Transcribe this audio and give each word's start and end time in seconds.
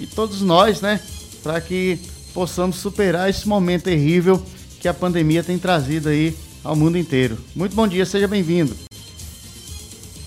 e 0.00 0.06
todos 0.06 0.40
nós, 0.40 0.80
né, 0.80 1.00
para 1.42 1.60
que 1.60 1.98
possamos 2.32 2.76
superar 2.76 3.28
esse 3.28 3.48
momento 3.48 3.84
terrível 3.84 4.42
que 4.80 4.88
a 4.88 4.94
pandemia 4.94 5.42
tem 5.42 5.58
trazido 5.58 6.08
aí 6.08 6.36
ao 6.62 6.76
mundo 6.76 6.96
inteiro. 6.98 7.38
Muito 7.54 7.74
bom 7.74 7.86
dia, 7.86 8.06
seja 8.06 8.28
bem-vindo. 8.28 8.74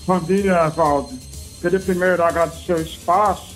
Bom 0.06 0.18
dia, 0.20 0.68
Valdo. 0.68 1.16
Queria 1.60 1.80
primeiro 1.80 2.22
agradecer 2.22 2.74
o 2.74 2.82
espaço 2.82 3.54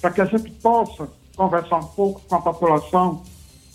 para 0.00 0.10
que 0.10 0.20
a 0.20 0.24
gente 0.24 0.50
possa 0.50 1.08
conversar 1.36 1.78
um 1.78 1.86
pouco 1.86 2.20
com 2.28 2.34
a 2.34 2.40
população 2.40 3.22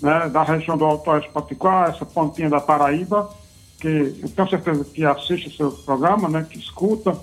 né, 0.01 0.29
da 0.29 0.43
região 0.43 0.77
do 0.77 0.85
Alto 0.85 1.09
Oeste 1.09 1.31
Potiguar, 1.31 1.89
essa 1.89 2.05
pontinha 2.05 2.49
da 2.49 2.59
Paraíba, 2.59 3.29
que 3.79 3.87
eu 4.21 4.29
tenho 4.29 4.49
certeza 4.49 4.83
que 4.83 5.05
assiste 5.05 5.47
o 5.47 5.51
seu 5.51 5.71
programa, 5.71 6.27
né, 6.27 6.45
que 6.49 6.59
escuta. 6.59 7.17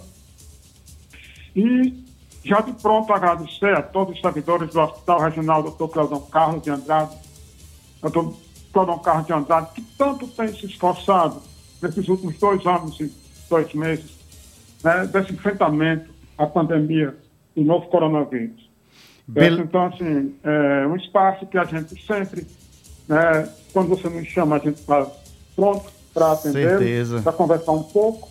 E 1.54 2.01
já 2.44 2.60
de 2.60 2.72
pronto 2.72 3.12
agradecer 3.12 3.74
a 3.76 3.82
todos 3.82 4.14
os 4.16 4.20
servidores 4.20 4.70
do 4.70 4.80
Hospital 4.80 5.20
Regional 5.20 5.62
Dr. 5.62 5.86
Claudão 5.86 6.20
Carlos 6.22 6.62
de 6.62 6.70
Andrade, 6.70 7.16
Dr. 8.02 8.34
Claudão 8.72 8.98
Carlos 8.98 9.26
de 9.26 9.32
Andrade, 9.32 9.68
que 9.74 9.82
tanto 9.96 10.26
tem 10.26 10.48
se 10.48 10.66
esforçado 10.66 11.40
nesses 11.80 12.08
últimos 12.08 12.36
dois 12.38 12.64
anos 12.66 12.98
e 13.00 13.12
dois 13.48 13.72
meses, 13.74 14.10
né, 14.82 15.06
desse 15.06 15.32
enfrentamento 15.32 16.10
à 16.36 16.46
pandemia 16.46 17.16
do 17.54 17.62
novo 17.62 17.86
coronavírus. 17.86 18.70
Bel... 19.26 19.60
Então, 19.60 19.86
assim, 19.86 20.34
é 20.42 20.86
um 20.86 20.96
espaço 20.96 21.46
que 21.46 21.56
a 21.56 21.64
gente 21.64 22.04
sempre, 22.04 22.46
né, 23.08 23.48
quando 23.72 23.88
você 23.88 24.08
nos 24.08 24.26
chama, 24.26 24.56
a 24.56 24.58
gente 24.58 24.80
está 24.80 25.06
pronto 25.54 25.90
para 26.12 26.32
atender, 26.32 27.22
para 27.22 27.32
conversar 27.32 27.72
um 27.72 27.84
pouco, 27.84 28.28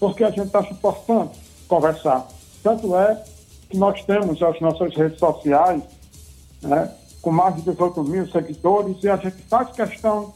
porque 0.00 0.24
a 0.24 0.30
gente 0.30 0.46
está 0.46 0.62
se 0.64 0.74
forçando 0.74 1.30
conversar. 1.68 2.26
Tanto 2.62 2.96
é 2.96 3.22
que 3.68 3.76
nós 3.76 4.04
temos 4.04 4.42
as 4.42 4.60
nossas 4.60 4.94
redes 4.94 5.18
sociais, 5.18 5.82
né, 6.62 6.92
com 7.20 7.30
mais 7.30 7.56
de 7.56 7.62
18 7.62 8.04
mil 8.04 8.28
seguidores, 8.30 9.02
e 9.02 9.08
a 9.08 9.16
gente 9.16 9.42
faz 9.48 9.70
questão 9.70 10.32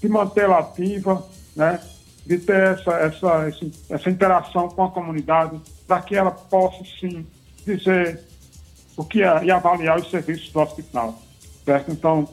de 0.00 0.08
mantê-la 0.08 0.58
ativa, 0.58 1.24
né, 1.56 1.80
de 2.26 2.38
ter 2.38 2.78
essa, 2.78 2.92
essa, 2.92 3.48
essa 3.88 4.10
interação 4.10 4.68
com 4.68 4.84
a 4.84 4.90
comunidade, 4.90 5.60
para 5.86 6.02
que 6.02 6.14
ela 6.14 6.30
possa, 6.30 6.84
sim, 7.00 7.26
dizer 7.64 8.22
o 8.96 9.04
que 9.04 9.22
é, 9.22 9.44
e 9.44 9.50
avaliar 9.50 9.98
os 9.98 10.10
serviços 10.10 10.50
do 10.50 10.60
hospital. 10.60 11.14
Certo? 11.64 11.90
Então, 11.90 12.28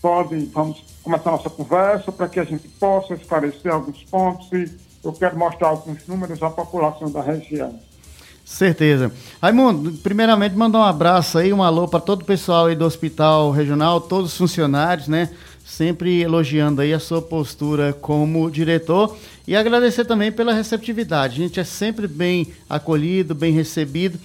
pode, 0.00 0.46
vamos 0.46 0.84
começar 1.02 1.30
nossa 1.30 1.50
conversa 1.50 2.12
para 2.12 2.28
que 2.28 2.38
a 2.38 2.44
gente 2.44 2.68
possa 2.68 3.14
esclarecer 3.14 3.72
alguns 3.72 4.04
pontos 4.04 4.50
e 4.52 4.70
eu 5.02 5.12
quero 5.12 5.38
mostrar 5.38 5.68
alguns 5.68 6.06
números 6.06 6.42
à 6.42 6.50
população 6.50 7.10
da 7.10 7.22
região. 7.22 7.78
Certeza. 8.44 9.10
Raimundo, 9.40 9.92
primeiramente 10.02 10.54
mandar 10.54 10.78
um 10.80 10.82
abraço 10.82 11.38
aí, 11.38 11.50
um 11.50 11.62
alô 11.62 11.88
para 11.88 11.98
todo 11.98 12.20
o 12.20 12.24
pessoal 12.26 12.66
aí 12.66 12.76
do 12.76 12.84
Hospital 12.84 13.50
Regional, 13.50 14.02
todos 14.02 14.32
os 14.32 14.36
funcionários, 14.36 15.08
né? 15.08 15.30
Sempre 15.64 16.20
elogiando 16.20 16.82
aí 16.82 16.92
a 16.92 17.00
sua 17.00 17.22
postura 17.22 17.94
como 17.94 18.50
diretor 18.50 19.16
e 19.48 19.56
agradecer 19.56 20.04
também 20.04 20.30
pela 20.30 20.52
receptividade. 20.52 21.40
A 21.40 21.44
gente 21.44 21.58
é 21.58 21.64
sempre 21.64 22.06
bem 22.06 22.48
acolhido, 22.68 23.34
bem 23.34 23.50
recebido, 23.50 24.20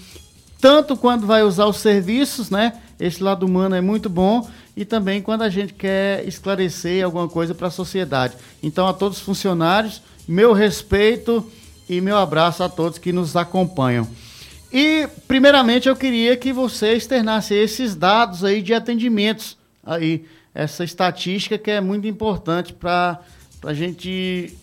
tanto 0.60 0.98
quando 0.98 1.26
vai 1.26 1.42
usar 1.42 1.66
os 1.68 1.78
serviços, 1.78 2.50
né? 2.50 2.74
Esse 3.00 3.24
lado 3.24 3.46
humano 3.46 3.74
é 3.76 3.82
muito 3.82 4.10
bom 4.10 4.46
e 4.76 4.84
também 4.84 5.22
quando 5.22 5.44
a 5.44 5.50
gente 5.50 5.74
quer 5.74 6.28
esclarecer 6.28 7.06
alguma 7.06 7.30
coisa 7.30 7.56
para 7.56 7.68
a 7.68 7.72
sociedade. 7.72 8.36
Então, 8.62 8.86
a 8.86 8.94
todos 8.94 9.20
os 9.20 9.24
funcionários, 9.24 10.02
meu 10.28 10.52
respeito 10.52 11.50
e 11.90 12.00
meu 12.00 12.18
abraço 12.18 12.64
a 12.64 12.70
todos 12.70 13.00
que 13.00 13.12
nos 13.12 13.36
acompanham. 13.36 14.08
E, 14.72 15.08
primeiramente, 15.28 15.90
eu 15.90 15.96
queria 15.96 16.38
que 16.38 16.54
você 16.54 16.94
externasse 16.94 17.56
esses 17.56 17.96
dados 17.96 18.44
aí 18.44 18.62
de 18.62 18.74
atendimentos, 18.74 19.58
aí, 19.84 20.26
essa 20.54 20.84
estatística 20.84 21.58
que 21.58 21.72
é 21.72 21.82
muito 21.82 22.08
importante 22.08 22.72
para 22.72 23.20
a 23.64 23.74
gente 23.74 24.56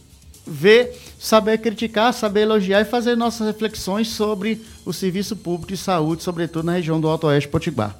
ver, 0.46 0.96
saber 1.18 1.58
criticar, 1.58 2.14
saber 2.14 2.42
elogiar 2.42 2.80
e 2.82 2.84
fazer 2.84 3.16
nossas 3.16 3.48
reflexões 3.48 4.08
sobre 4.08 4.64
o 4.84 4.92
serviço 4.92 5.34
público 5.34 5.72
de 5.72 5.76
saúde, 5.76 6.22
sobretudo 6.22 6.66
na 6.66 6.72
região 6.72 7.00
do 7.00 7.08
Alto 7.08 7.26
Oeste 7.26 7.48
Potiguar. 7.48 7.96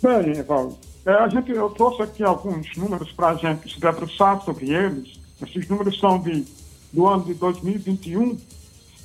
Bem, 0.00 0.36
Evaldo, 0.36 0.78
é, 1.04 1.12
a 1.12 1.28
gente, 1.28 1.50
eu 1.50 1.68
trouxe 1.70 2.02
aqui 2.02 2.22
alguns 2.22 2.76
números 2.76 3.10
para 3.10 3.30
a 3.30 3.34
gente 3.34 3.72
se 3.72 3.80
debruçar 3.80 4.40
sobre 4.42 4.70
eles. 4.70 5.18
Esses 5.42 5.68
números 5.68 5.98
são 5.98 6.20
de 6.20 6.44
do 6.96 7.06
ano 7.06 7.24
de 7.24 7.34
2021. 7.34 8.38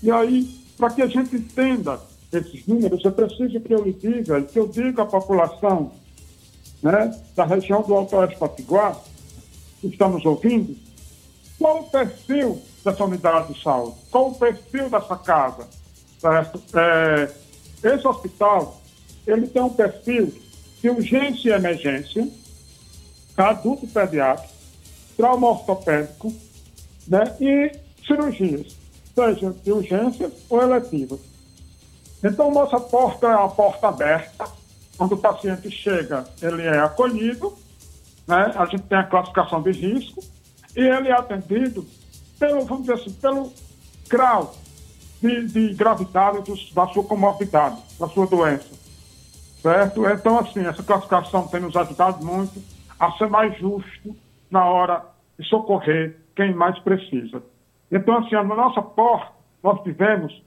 E 0.02 0.10
aí, 0.10 0.50
para 0.78 0.90
que 0.90 1.02
a 1.02 1.08
gente 1.08 1.36
entenda 1.36 2.00
esses 2.32 2.66
números, 2.66 3.04
é 3.06 3.12
preciso 3.12 3.60
que 3.60 3.74
eu 3.74 3.84
lhe 3.84 3.92
diga, 3.92 4.42
que 4.42 4.58
eu 4.58 4.68
diga 4.68 5.04
à 5.04 5.06
população 5.06 5.92
né, 6.82 7.14
da 7.36 7.44
região 7.44 7.82
do 7.82 7.94
Alto 7.94 8.16
Oeste 8.16 8.38
Potiguar, 8.38 8.98
que 9.82 9.88
estamos 9.88 10.26
ouvindo, 10.26 10.76
qual 11.60 11.82
o 11.82 11.84
perfil 11.84 12.62
dessa 12.84 13.04
unidade 13.04 13.54
de 13.54 13.62
saúde, 13.62 13.98
qual 14.10 14.30
o 14.30 14.36
perfil 14.36 14.90
dessa 14.90 15.18
casa. 15.18 15.68
É, 16.24 17.32
esse 17.84 18.08
hospital, 18.08 18.82
ele 19.28 19.48
tem 19.48 19.62
um 19.62 19.70
perfil 19.70 20.34
de 20.82 20.90
urgência 20.90 21.50
e 21.50 21.52
emergência, 21.52 22.28
adulto 23.36 23.86
pediátrico, 23.88 24.54
trauma 25.18 25.50
ortopédico, 25.50 26.34
né? 27.08 27.36
e 27.40 27.81
cirurgias, 28.06 28.76
seja 29.14 29.52
de 29.52 29.72
urgência 29.72 30.32
ou 30.50 30.62
eletivas. 30.62 31.20
Então, 32.24 32.52
nossa 32.52 32.80
porta 32.80 33.28
é 33.28 33.36
uma 33.36 33.50
porta 33.50 33.88
aberta. 33.88 34.46
Quando 34.98 35.14
o 35.14 35.18
paciente 35.18 35.72
chega, 35.72 36.26
ele 36.42 36.62
é 36.62 36.80
acolhido, 36.80 37.58
né? 38.28 38.52
a 38.56 38.66
gente 38.66 38.84
tem 38.84 38.98
a 38.98 39.04
classificação 39.04 39.62
de 39.62 39.72
risco, 39.72 40.22
e 40.76 40.82
ele 40.82 41.10
é 41.10 41.14
atendido 41.14 41.86
pelo, 42.40 42.66
vamos 42.66 42.86
dizer 42.86 42.94
assim, 42.94 43.12
pelo 43.14 43.52
grau 44.08 44.56
de, 45.22 45.48
de 45.48 45.74
gravidade 45.74 46.42
dos, 46.42 46.72
da 46.74 46.88
sua 46.88 47.04
comorbidade, 47.04 47.82
da 48.00 48.08
sua 48.08 48.28
doença. 48.28 48.70
Certo? 49.62 50.06
Então, 50.08 50.40
assim, 50.40 50.66
essa 50.66 50.82
classificação 50.82 51.48
tem 51.48 51.60
nos 51.60 51.76
ajudado 51.76 52.26
muito 52.26 52.62
a 53.00 53.12
ser 53.14 53.30
mais 53.30 53.58
justo 53.58 54.16
na 54.50 54.66
hora 54.66 55.06
de 55.38 55.48
socorrer 55.48 56.18
quem 56.36 56.54
mais 56.54 56.78
precisa. 56.80 57.44
Então, 57.92 58.18
assim, 58.18 58.36
na 58.36 58.44
nossa 58.44 58.82
porta, 58.82 59.34
nós 59.62 59.82
tivemos 59.84 60.42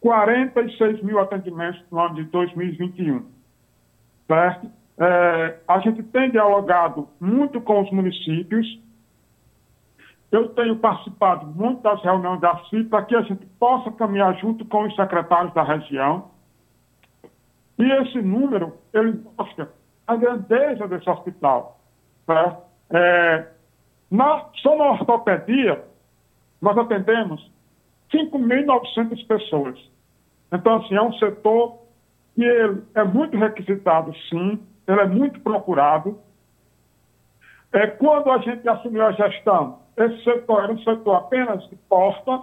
46 0.00 1.02
mil 1.02 1.18
atendimentos 1.18 1.82
no 1.90 2.00
ano 2.00 2.14
de 2.14 2.24
2021. 2.24 3.26
Certo? 4.26 4.70
É, 4.98 5.58
a 5.66 5.78
gente 5.80 6.02
tem 6.04 6.30
dialogado 6.30 7.08
muito 7.20 7.60
com 7.60 7.82
os 7.82 7.90
municípios. 7.90 8.66
Eu 10.30 10.50
tenho 10.50 10.76
participado 10.76 11.46
muito 11.46 11.82
das 11.82 12.02
reuniões 12.02 12.40
da 12.40 12.56
CIP 12.64 12.84
para 12.90 13.04
que 13.04 13.16
a 13.16 13.22
gente 13.22 13.46
possa 13.58 13.90
caminhar 13.92 14.36
junto 14.36 14.64
com 14.66 14.86
os 14.86 14.94
secretários 14.94 15.52
da 15.54 15.62
região. 15.62 16.30
E 17.78 17.90
esse 17.90 18.20
número, 18.20 18.74
ele 18.92 19.20
mostra 19.36 19.72
a 20.06 20.16
grandeza 20.16 20.86
desse 20.86 21.08
hospital. 21.08 21.80
Certo? 22.26 22.62
É, 22.90 23.48
na, 24.10 24.46
só 24.56 24.76
na 24.76 24.92
ortopedia, 24.92 25.84
nós 26.60 26.76
atendemos 26.76 27.50
5.900 28.12 29.26
pessoas. 29.26 29.78
Então, 30.52 30.76
assim, 30.76 30.94
é 30.94 31.02
um 31.02 31.12
setor 31.14 31.78
que 32.34 32.42
ele 32.42 32.82
é 32.94 33.04
muito 33.04 33.36
requisitado, 33.36 34.14
sim, 34.28 34.60
ele 34.86 35.00
é 35.00 35.06
muito 35.06 35.40
procurado. 35.40 36.18
É, 37.72 37.86
quando 37.86 38.30
a 38.30 38.38
gente 38.38 38.66
assumiu 38.68 39.04
a 39.04 39.12
gestão, 39.12 39.80
esse 39.96 40.24
setor 40.24 40.64
era 40.64 40.72
um 40.72 40.78
setor 40.78 41.16
apenas 41.16 41.68
de 41.68 41.76
porta, 41.76 42.42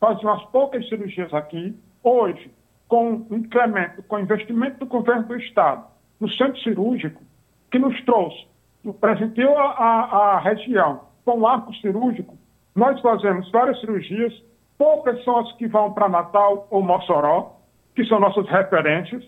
fazia 0.00 0.28
umas 0.28 0.44
poucas 0.46 0.88
cirurgias 0.88 1.32
aqui. 1.34 1.76
Hoje, 2.02 2.50
com 2.88 3.26
incremento, 3.30 4.02
com 4.04 4.18
investimento 4.18 4.78
do 4.78 4.86
governo 4.86 5.24
do 5.24 5.36
Estado 5.36 5.84
no 6.20 6.30
centro 6.30 6.58
cirúrgico, 6.60 7.22
que 7.70 7.78
nos 7.78 8.00
trouxe 8.04 8.46
presenteou 8.92 9.56
a, 9.56 9.70
a, 9.70 10.34
a 10.34 10.38
região 10.40 11.00
com 11.24 11.46
arco 11.46 11.74
cirúrgico, 11.76 12.36
nós 12.74 13.00
fazemos 13.00 13.50
várias 13.50 13.78
cirurgias, 13.80 14.32
poucas 14.76 15.22
são 15.24 15.38
as 15.38 15.52
que 15.52 15.66
vão 15.66 15.92
para 15.92 16.08
Natal 16.08 16.66
ou 16.70 16.82
Mossoró, 16.82 17.56
que 17.94 18.04
são 18.06 18.18
nossas 18.18 18.48
referências, 18.48 19.24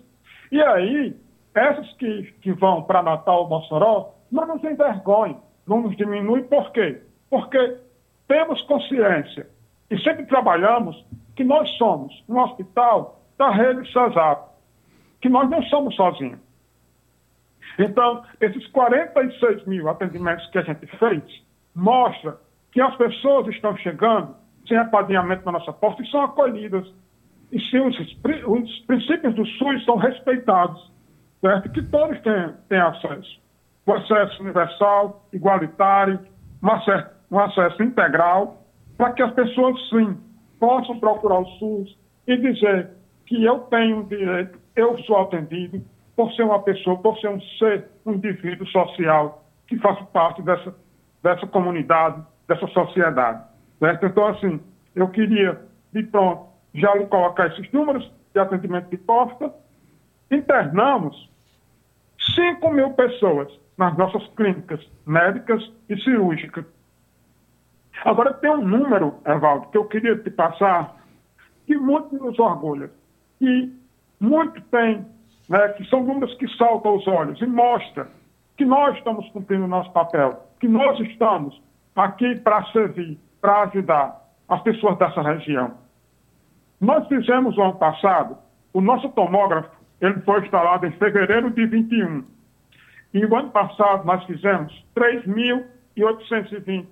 e 0.51 0.61
aí, 0.61 1.15
essas 1.55 1.91
que, 1.93 2.33
que 2.41 2.51
vão 2.53 2.83
para 2.83 3.01
Natal 3.01 3.43
ou 3.43 3.49
Mossoró, 3.49 4.13
não 4.31 4.45
nos 4.45 4.63
envergonhem, 4.63 5.37
não 5.65 5.81
nos 5.81 5.95
diminui, 5.95 6.43
por 6.43 6.71
quê? 6.71 7.01
Porque 7.29 7.77
temos 8.27 8.61
consciência 8.63 9.47
e 9.89 9.97
sempre 9.99 10.25
trabalhamos 10.25 11.05
que 11.35 11.43
nós 11.43 11.69
somos 11.77 12.13
um 12.27 12.39
hospital 12.39 13.21
da 13.37 13.49
rede 13.51 13.89
Cesar, 13.91 14.49
que 15.21 15.29
nós 15.29 15.49
não 15.49 15.61
somos 15.63 15.95
sozinhos. 15.95 16.39
Então, 17.79 18.23
esses 18.41 18.65
46 18.67 19.65
mil 19.65 19.87
atendimentos 19.87 20.45
que 20.47 20.57
a 20.57 20.63
gente 20.63 20.87
fez 20.97 21.23
mostra 21.75 22.37
que 22.71 22.81
as 22.81 22.95
pessoas 22.95 23.47
estão 23.47 23.75
chegando 23.77 24.35
sem 24.67 24.77
apadrinhamento 24.77 25.45
na 25.45 25.53
nossa 25.53 25.71
porta 25.71 26.01
e 26.01 26.11
são 26.11 26.21
acolhidas. 26.21 26.85
e 27.51 27.59
se 27.59 27.79
os, 27.79 27.95
os 27.97 28.79
princípios 28.85 29.33
do 29.35 29.45
SUS 29.45 29.85
são 29.85 29.95
respeitados, 29.95 30.91
certo? 31.39 31.69
Que 31.71 31.81
todos 31.83 32.19
têm, 32.21 32.53
têm 32.67 32.79
acesso. 32.79 33.41
O 33.85 33.93
acesso 33.93 34.43
universal, 34.43 35.25
igualitário, 35.31 36.19
um 36.61 36.71
acesso, 36.71 37.09
um 37.31 37.39
acesso 37.39 37.81
integral, 37.83 38.61
para 38.97 39.13
que 39.13 39.23
as 39.23 39.33
pessoas, 39.33 39.75
sim, 39.89 40.17
possam 40.59 40.99
procurar 40.99 41.39
o 41.39 41.45
SUS 41.45 41.97
e 42.27 42.35
dizer 42.35 42.89
que 43.25 43.43
eu 43.43 43.59
tenho 43.59 44.03
direito, 44.05 44.59
eu 44.75 44.97
sou 45.03 45.21
atendido 45.21 45.81
por 46.15 46.31
ser 46.33 46.43
uma 46.43 46.61
pessoa, 46.63 46.97
por 46.97 47.17
ser 47.19 47.29
um 47.29 47.39
ser, 47.59 47.89
um 48.05 48.13
indivíduo 48.13 48.65
social 48.67 49.43
que 49.67 49.77
faz 49.77 49.99
parte 50.09 50.41
dessa, 50.41 50.75
dessa 51.21 51.45
comunidade, 51.47 52.23
dessa 52.47 52.67
sociedade. 52.67 53.43
Certo? 53.79 54.05
Então, 54.05 54.27
assim, 54.27 54.59
eu 54.95 55.07
queria, 55.09 55.59
de 55.93 56.03
pronto, 56.03 56.47
já 56.73 56.97
colocar 57.07 57.47
esses 57.47 57.71
números 57.71 58.09
de 58.33 58.39
atendimento 58.39 58.89
de 58.89 58.97
posta. 58.97 59.53
Internamos 60.31 61.29
5 62.35 62.71
mil 62.71 62.91
pessoas 62.91 63.47
nas 63.77 63.95
nossas 63.97 64.25
clínicas 64.29 64.85
médicas 65.05 65.71
e 65.87 65.95
cirúrgicas. 66.01 66.65
Agora, 68.03 68.33
tem 68.33 68.49
um 68.49 68.65
número, 68.65 69.15
Evaldo, 69.25 69.67
que 69.69 69.77
eu 69.77 69.85
queria 69.85 70.17
te 70.17 70.29
passar, 70.29 70.95
que 71.65 71.75
muito 71.75 72.15
nos 72.15 72.37
orgulha. 72.39 72.91
E 73.41 73.71
muito 74.19 74.61
tem, 74.63 75.05
né, 75.49 75.67
que 75.69 75.85
são 75.85 76.03
números 76.03 76.33
que 76.35 76.47
saltam 76.57 76.91
aos 76.91 77.07
olhos 77.07 77.41
e 77.41 77.45
mostra 77.45 78.09
que 78.55 78.65
nós 78.65 78.97
estamos 78.97 79.27
cumprindo 79.29 79.65
o 79.65 79.67
nosso 79.67 79.91
papel, 79.91 80.43
que 80.59 80.67
nós 80.67 80.99
estamos 81.01 81.61
aqui 81.97 82.35
para 82.39 82.63
servir, 82.71 83.19
para 83.41 83.63
ajudar 83.63 84.21
as 84.47 84.61
pessoas 84.61 84.97
dessa 84.97 85.21
região. 85.21 85.75
Nós 86.79 87.07
fizemos 87.07 87.57
o 87.57 87.61
ano 87.61 87.75
passado, 87.75 88.37
o 88.71 88.81
nosso 88.81 89.09
tomógrafo, 89.09 89.75
ele 89.99 90.21
foi 90.21 90.41
instalado 90.41 90.85
em 90.85 90.91
fevereiro 90.91 91.49
de 91.49 91.65
21. 91.65 92.23
E 93.13 93.25
o 93.25 93.35
ano 93.35 93.49
passado 93.49 94.05
nós 94.05 94.23
fizemos 94.25 94.85
3.820 94.95 96.85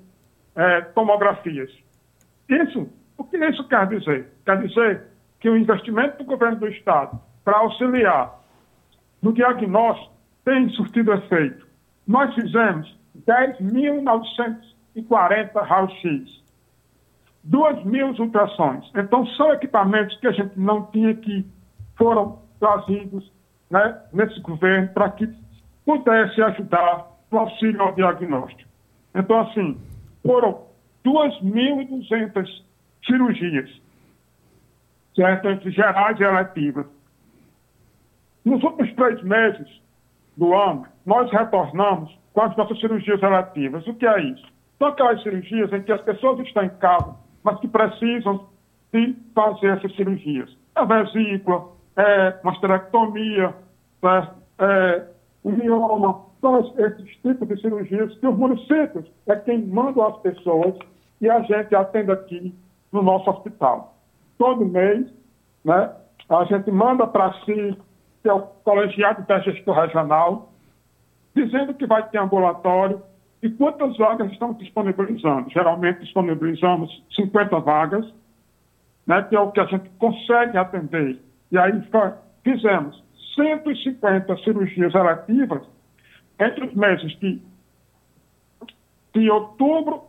é, 0.55 0.81
tomografias. 0.81 1.71
Isso, 2.49 2.89
o 3.17 3.23
que 3.23 3.37
isso 3.37 3.67
quer 3.67 3.87
dizer? 3.87 4.31
Quer 4.45 4.61
dizer 4.65 5.03
que 5.39 5.49
o 5.49 5.57
investimento 5.57 6.17
do 6.17 6.25
governo 6.25 6.57
do 6.57 6.67
Estado 6.67 7.19
para 7.43 7.57
auxiliar 7.57 8.39
no 9.21 9.31
diagnóstico 9.33 10.13
tem 10.43 10.69
surtido 10.69 11.13
efeito. 11.13 11.67
Nós 12.07 12.33
fizemos 12.33 12.95
10.940 14.95 15.61
raio-x, 15.61 16.43
2 17.43 17.83
mil 17.85 18.07
ultrassons. 18.19 18.89
Então, 18.95 19.25
são 19.27 19.53
equipamentos 19.53 20.17
que 20.19 20.27
a 20.27 20.31
gente 20.31 20.57
não 20.57 20.85
tinha 20.87 21.13
que 21.15 21.45
foram 21.97 22.39
trazidos 22.59 23.31
né, 23.69 24.01
nesse 24.13 24.39
governo 24.41 24.89
para 24.89 25.09
que 25.11 25.27
pudesse 25.85 26.41
ajudar 26.41 27.07
no 27.31 27.39
auxílio 27.39 27.81
ao 27.81 27.93
diagnóstico. 27.93 28.69
Então, 29.13 29.41
assim, 29.41 29.77
foram 30.25 30.65
2.200 31.05 32.63
cirurgias? 33.05 33.69
Entre 35.17 35.71
gerais 35.71 36.19
e 36.19 36.23
eletivas. 36.23 36.85
Nos 38.43 38.61
últimos 38.63 38.93
três 38.95 39.23
meses 39.23 39.81
do 40.35 40.53
ano, 40.53 40.85
nós 41.05 41.31
retornamos 41.31 42.13
com 42.33 42.41
as 42.41 42.55
nossas 42.57 42.77
cirurgias 42.79 43.21
eletivas. 43.23 43.87
O 43.87 43.93
que 43.93 44.05
é 44.05 44.21
isso? 44.21 44.54
São 44.77 44.89
aquelas 44.89 45.21
cirurgias 45.23 45.71
em 45.71 45.81
que 45.83 45.91
as 45.91 46.01
pessoas 46.01 46.39
estão 46.39 46.63
em 46.63 46.69
casa, 46.69 47.15
mas 47.43 47.59
que 47.59 47.67
precisam 47.67 48.47
de 48.91 49.15
fazer 49.33 49.77
essas 49.77 49.95
cirurgias. 49.95 50.55
A 50.75 50.85
vesícula, 50.85 51.69
é, 51.95 52.39
uma 52.43 52.53
esterectomia, 52.53 53.53
é, 54.03 54.27
é, 54.59 55.07
o 55.43 55.51
mioma, 55.51 56.25
são 56.41 56.59
esses 56.59 57.15
tipos 57.21 57.47
de 57.47 57.59
cirurgias 57.61 58.13
que 58.19 58.27
os 58.27 58.37
municípios 58.37 59.05
é 59.27 59.35
quem 59.35 59.65
mandam 59.65 60.05
as 60.05 60.17
pessoas 60.19 60.75
e 61.21 61.29
a 61.29 61.41
gente 61.41 61.75
atende 61.75 62.11
aqui 62.11 62.53
no 62.91 63.01
nosso 63.01 63.29
hospital. 63.29 63.95
Todo 64.37 64.65
mês, 64.65 65.07
né, 65.63 65.91
a 66.29 66.43
gente 66.45 66.69
manda 66.71 67.07
para 67.07 67.33
si, 67.45 67.77
que 68.21 68.29
é 68.29 68.33
o 68.33 68.41
colegiado 68.41 69.25
da 69.25 69.39
gestão 69.39 69.73
regional, 69.73 70.49
dizendo 71.35 71.73
que 71.73 71.87
vai 71.87 72.07
ter 72.09 72.17
ambulatório 72.17 73.01
e 73.45 73.49
quantas 73.51 73.95
vagas 73.97 74.31
estamos 74.31 74.57
disponibilizando. 74.57 75.51
Geralmente 75.51 75.99
disponibilizamos 75.99 76.89
50 77.15 77.59
vagas, 77.59 78.11
né, 79.05 79.21
que 79.21 79.35
é 79.35 79.39
o 79.39 79.51
que 79.51 79.59
a 79.59 79.65
gente 79.65 79.87
consegue 79.99 80.57
atender. 80.57 81.21
E 81.51 81.57
aí 81.59 81.71
fizemos 82.43 83.03
150 83.35 84.35
cirurgias 84.37 84.95
eletivas 84.95 85.61
entre 86.39 86.65
os 86.65 86.73
meses 86.73 87.15
de, 87.19 87.39
de 89.13 89.29
outubro 89.29 90.05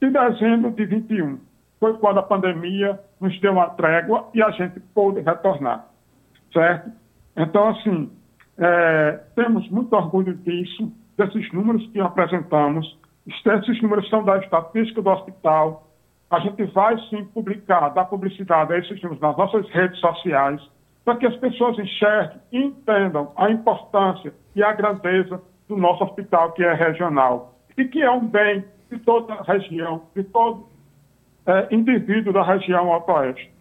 e 0.00 0.08
dezembro 0.08 0.70
de 0.70 0.84
21. 0.86 1.40
Foi 1.80 1.98
quando 1.98 2.20
a 2.20 2.22
pandemia 2.22 3.00
nos 3.20 3.36
deu 3.40 3.50
uma 3.50 3.70
trégua 3.70 4.30
e 4.32 4.40
a 4.40 4.52
gente 4.52 4.78
pôde 4.94 5.22
retornar, 5.22 5.88
certo? 6.52 6.88
Então, 7.36 7.70
assim, 7.70 8.12
é, 8.58 9.20
temos 9.34 9.68
muito 9.70 9.92
orgulho 9.92 10.36
disso, 10.36 10.92
desses 11.16 11.52
números 11.52 11.86
que 11.88 12.00
apresentamos. 12.00 12.98
Esses 13.26 13.82
números 13.82 14.08
são 14.08 14.24
da 14.24 14.38
estatística 14.38 15.02
do 15.02 15.10
hospital. 15.10 15.88
A 16.30 16.38
gente 16.40 16.64
vai 16.66 16.98
sim 17.08 17.24
publicar, 17.26 17.88
dar 17.90 18.04
publicidade 18.04 18.72
a 18.72 18.78
esses 18.78 19.00
números 19.02 19.20
nas 19.20 19.36
nossas 19.36 19.68
redes 19.70 19.98
sociais, 20.00 20.60
para 21.04 21.16
que 21.16 21.26
as 21.26 21.36
pessoas 21.36 21.78
enxerguem 21.78 22.38
e 22.52 22.64
entendam 22.64 23.32
a 23.36 23.50
importância 23.50 24.32
e 24.54 24.62
a 24.62 24.72
grandeza 24.72 25.40
do 25.68 25.76
nosso 25.76 26.04
hospital, 26.04 26.52
que 26.52 26.64
é 26.64 26.72
regional, 26.72 27.54
e 27.76 27.84
que 27.84 28.02
é 28.02 28.10
um 28.10 28.26
bem 28.26 28.64
de 28.90 28.98
toda 29.00 29.34
a 29.34 29.42
região, 29.42 30.02
de 30.14 30.24
todo 30.24 30.66
é, 31.46 31.74
indivíduo 31.74 32.32
da 32.32 32.42
região 32.42 32.88
oeste. 32.88 33.52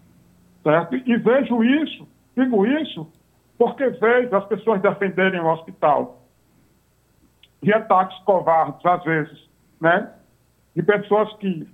Certo? 0.64 0.96
E 0.96 1.18
vejo 1.18 1.64
isso, 1.64 2.08
digo 2.36 2.66
isso, 2.66 3.08
porque 3.58 3.88
vejo 3.90 4.36
as 4.36 4.46
pessoas 4.46 4.82
defenderem 4.82 5.40
o 5.40 5.48
hospital 5.48 6.25
de 7.66 7.74
ataques 7.74 8.18
covardes, 8.20 8.86
às 8.86 9.04
vezes, 9.04 9.50
né? 9.82 10.10
de 10.76 10.84
pessoas 10.84 11.34
que, 11.38 11.68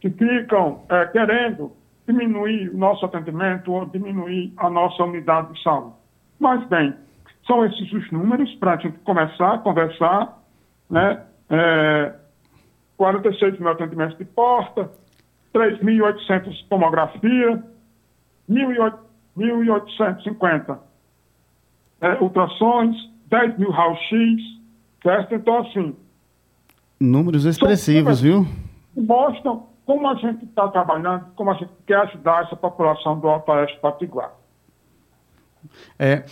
que 0.00 0.10
ficam 0.10 0.84
é, 0.88 1.06
querendo 1.06 1.72
diminuir 2.06 2.68
o 2.68 2.78
nosso 2.78 3.04
atendimento 3.04 3.72
ou 3.72 3.84
diminuir 3.86 4.52
a 4.56 4.70
nossa 4.70 5.02
unidade 5.02 5.52
de 5.52 5.60
saúde. 5.60 5.96
Mas, 6.38 6.64
bem, 6.68 6.94
são 7.48 7.66
esses 7.66 7.92
os 7.92 8.08
números 8.12 8.54
para 8.56 8.74
a 8.74 8.76
gente 8.76 8.96
começar 8.98 9.54
a 9.54 9.58
conversar, 9.58 10.38
né? 10.88 11.24
É, 11.50 12.14
46 12.96 13.58
mil 13.58 13.70
atendimentos 13.70 14.16
de 14.18 14.24
porta, 14.24 14.88
3.800 15.52 16.68
tomografia, 16.68 17.60
1.850 18.48 20.78
é, 22.02 22.22
ultrassons, 22.22 22.96
10 23.26 23.58
mil 23.58 23.72
raio-x, 23.72 24.57
certo? 25.02 25.34
Então, 25.34 25.58
assim... 25.60 25.94
Números 27.00 27.44
expressivos, 27.44 28.20
viu? 28.20 28.46
Mostram 28.96 29.66
como 29.86 30.06
a 30.08 30.14
gente 30.16 30.44
está 30.44 30.68
trabalhando, 30.68 31.26
como 31.34 31.50
a 31.50 31.54
gente 31.54 31.70
quer 31.86 31.96
ajudar 31.98 32.44
essa 32.44 32.56
população 32.56 33.18
do 33.18 33.28
Alto 33.28 33.50
Oeste 33.52 33.78
Patiguar. 33.80 34.32
É, 35.98 36.24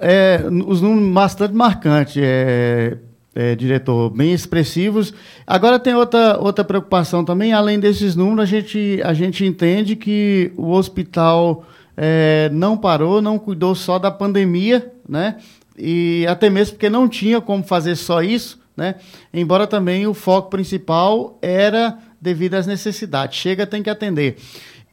é, 0.00 0.40
os 0.66 0.80
números 0.80 1.12
bastante 1.12 1.54
marcantes, 1.54 2.16
é, 2.18 2.98
é, 3.34 3.54
diretor, 3.54 4.10
bem 4.10 4.32
expressivos. 4.32 5.12
Agora 5.46 5.78
tem 5.78 5.94
outra, 5.94 6.38
outra 6.38 6.64
preocupação 6.64 7.24
também, 7.24 7.52
além 7.52 7.80
desses 7.80 8.14
números, 8.14 8.42
a 8.42 8.46
gente, 8.46 9.00
a 9.04 9.12
gente 9.12 9.44
entende 9.44 9.96
que 9.96 10.52
o 10.56 10.70
hospital 10.70 11.64
é, 11.96 12.48
não 12.52 12.76
parou, 12.76 13.20
não 13.20 13.38
cuidou 13.38 13.74
só 13.74 13.98
da 13.98 14.10
pandemia, 14.10 14.92
né? 15.08 15.36
E 15.76 16.26
até 16.28 16.50
mesmo 16.50 16.74
porque 16.74 16.90
não 16.90 17.08
tinha 17.08 17.40
como 17.40 17.64
fazer 17.64 17.96
só 17.96 18.22
isso, 18.22 18.60
né? 18.76 18.96
Embora 19.32 19.66
também 19.66 20.06
o 20.06 20.14
foco 20.14 20.50
principal 20.50 21.38
era 21.40 21.98
devido 22.20 22.54
às 22.54 22.66
necessidades. 22.66 23.38
Chega, 23.38 23.66
tem 23.66 23.82
que 23.82 23.90
atender. 23.90 24.36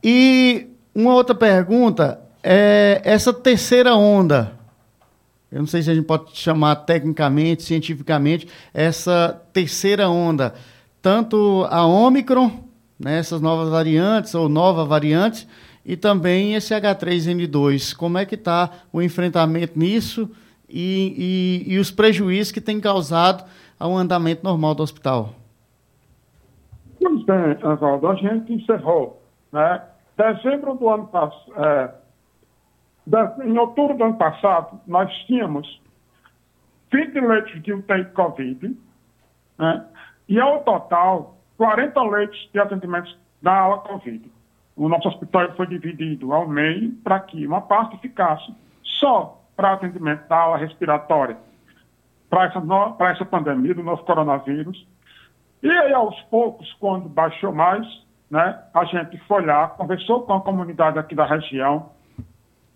E 0.03 0.67
uma 0.95 1.13
outra 1.13 1.35
pergunta 1.35 2.19
é 2.43 3.01
essa 3.03 3.33
terceira 3.33 3.95
onda. 3.95 4.53
Eu 5.51 5.59
não 5.59 5.67
sei 5.67 5.81
se 5.81 5.89
a 5.89 5.95
gente 5.95 6.05
pode 6.05 6.31
chamar 6.33 6.75
tecnicamente, 6.77 7.63
cientificamente, 7.63 8.47
essa 8.73 9.41
terceira 9.53 10.09
onda. 10.09 10.53
Tanto 11.01 11.65
a 11.69 11.85
Omicron, 11.85 12.51
né, 12.99 13.19
essas 13.19 13.39
novas 13.39 13.69
variantes 13.69 14.35
ou 14.35 14.49
nova 14.49 14.83
variante, 14.83 15.47
e 15.85 15.95
também 15.95 16.55
esse 16.55 16.73
H3N2. 16.73 17.95
Como 17.95 18.17
é 18.17 18.25
que 18.25 18.35
está 18.35 18.69
o 18.91 19.01
enfrentamento 19.01 19.79
nisso 19.79 20.29
e, 20.69 21.63
e, 21.67 21.73
e, 21.73 21.79
os 21.79 21.89
prejuízos 21.89 22.51
que 22.51 22.59
tem 22.59 22.79
causado 22.79 23.43
ao 23.79 23.95
andamento 23.95 24.43
normal 24.43 24.75
do 24.75 24.83
hospital? 24.83 25.29
Pois 26.99 27.23
bem, 27.23 27.57
Oswaldo, 27.63 28.07
a 28.07 28.15
gente 28.15 28.53
encerrou 28.53 29.21
né, 29.51 29.81
dezembro 30.17 30.75
do 30.75 30.89
ano 30.89 31.07
passado, 31.07 31.53
é, 31.55 31.93
em 33.45 33.57
outubro 33.57 33.95
do 33.95 34.03
ano 34.03 34.17
passado, 34.17 34.79
nós 34.85 35.11
tínhamos 35.25 35.81
20 36.91 37.19
leitos 37.19 37.63
de 37.63 37.73
UTI 37.73 38.05
Covid, 38.13 38.77
né? 39.57 39.85
e 40.27 40.39
ao 40.39 40.63
total, 40.63 41.37
40 41.57 42.01
leitos 42.03 42.49
de 42.51 42.59
atendimento 42.59 43.17
da 43.41 43.53
ala 43.53 43.77
Covid. 43.79 44.31
O 44.75 44.87
nosso 44.89 45.07
hospital 45.07 45.53
foi 45.55 45.67
dividido 45.67 46.33
ao 46.33 46.47
meio 46.47 46.91
para 47.03 47.19
que 47.19 47.45
uma 47.47 47.61
parte 47.61 47.97
ficasse 47.97 48.53
só 48.83 49.41
para 49.57 49.73
atendimento 49.73 50.27
da 50.27 50.37
ala 50.37 50.57
respiratória, 50.57 51.35
para 52.29 52.45
essa, 52.45 52.61
essa 52.99 53.25
pandemia 53.25 53.73
do 53.73 53.83
novo 53.83 54.03
coronavírus. 54.03 54.87
E 55.63 55.69
aí, 55.69 55.91
aos 55.91 56.17
poucos, 56.23 56.71
quando 56.73 57.09
baixou 57.09 57.51
mais, 57.51 57.85
né, 58.29 58.63
a 58.71 58.85
gente 58.85 59.17
foi 59.27 59.43
lá, 59.43 59.69
conversou 59.69 60.21
com 60.21 60.33
a 60.33 60.41
comunidade 60.41 60.99
aqui 60.99 61.15
da 61.15 61.25
região, 61.25 61.89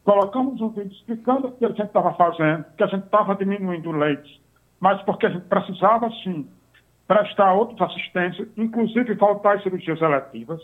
colocamos 0.03 0.59
um 0.59 0.69
vídeo 0.69 0.91
explicando 0.91 1.49
o 1.49 1.51
que 1.51 1.63
a 1.63 1.69
gente 1.69 1.83
estava 1.83 2.13
fazendo, 2.15 2.65
que 2.75 2.83
a 2.83 2.87
gente 2.87 3.05
estava 3.05 3.35
diminuindo 3.35 3.91
leitos, 3.91 4.41
mas 4.79 4.99
porque 5.03 5.27
a 5.27 5.29
gente 5.29 5.45
precisava, 5.45 6.09
sim, 6.23 6.49
prestar 7.07 7.53
outras 7.53 7.91
assistências, 7.91 8.47
inclusive 8.57 9.13
voltar 9.13 9.57
às 9.57 9.63
cirurgias 9.63 10.01
eletivas. 10.01 10.59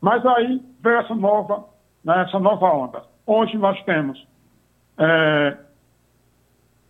Mas 0.00 0.24
aí 0.24 0.62
veio 0.80 0.98
essa 0.98 1.14
nova, 1.14 1.64
né, 2.04 2.22
essa 2.28 2.38
nova 2.38 2.66
onda. 2.66 3.02
Hoje 3.26 3.56
nós 3.58 3.82
temos 3.84 4.24
é, 4.98 5.56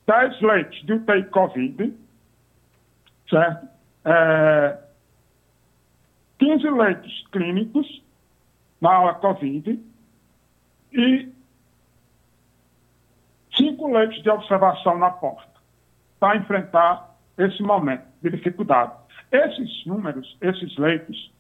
10 0.06 0.40
leitos 0.40 0.82
de 0.84 0.92
UTI 0.94 1.24
Covid, 1.30 1.94
certo? 3.28 3.68
É, 4.04 4.78
15 6.38 6.70
leitos 6.70 7.26
clínicos 7.30 8.02
na 8.80 8.92
aula 8.94 9.14
Covid 9.14 9.80
e 10.92 11.32
cinco 13.56 13.92
leitos 13.92 14.20
de 14.22 14.30
observação 14.30 14.98
na 14.98 15.10
porta 15.10 15.52
para 16.18 16.36
enfrentar 16.36 17.16
esse 17.38 17.62
momento 17.62 18.04
de 18.22 18.30
dificuldade. 18.30 18.92
Esses 19.30 19.86
números, 19.86 20.36
esses 20.40 20.76
leitos, 20.76 21.32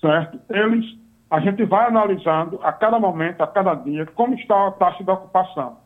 certo? 0.00 0.40
Eles, 0.48 0.84
a 1.30 1.40
gente 1.40 1.64
vai 1.64 1.86
analisando 1.86 2.60
a 2.62 2.72
cada 2.72 2.98
momento, 2.98 3.40
a 3.42 3.46
cada 3.46 3.74
dia, 3.74 4.06
como 4.06 4.34
está 4.34 4.68
a 4.68 4.72
taxa 4.72 5.02
de 5.02 5.10
ocupação. 5.10 5.78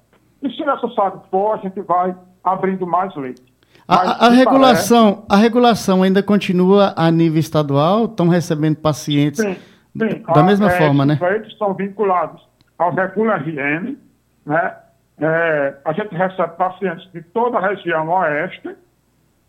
E 0.43 0.51
se 0.51 0.65
necessário 0.65 1.21
for, 1.31 1.55
a 1.55 1.57
gente 1.59 1.81
vai 1.83 2.15
abrindo 2.45 2.87
mais 2.87 3.15
leitos. 3.17 3.43
A, 3.87 4.27
a, 4.27 4.31
regulação, 4.31 5.15
parece... 5.15 5.27
a 5.31 5.37
regulação 5.37 6.03
ainda 6.03 6.23
continua 6.23 6.93
a 6.95 7.11
nível 7.11 7.41
estadual? 7.41 8.05
Estão 8.05 8.29
recebendo 8.29 8.77
pacientes 8.77 9.41
sim, 9.41 9.55
sim. 9.55 10.23
da 10.23 10.43
mesma 10.43 10.69
a, 10.69 10.73
é, 10.73 10.79
forma, 10.79 11.07
né? 11.07 11.15
Os 11.15 11.21
leitos 11.21 11.57
são 11.57 11.73
vinculados 11.73 12.47
ao 12.79 12.93
Regula 12.95 13.37
RN, 13.37 13.97
né? 14.45 14.77
É, 15.21 15.75
a 15.85 15.93
gente 15.93 16.15
recebe 16.15 16.53
pacientes 16.57 17.11
de 17.13 17.23
toda 17.23 17.59
a 17.59 17.69
região 17.69 18.09
oeste. 18.09 18.77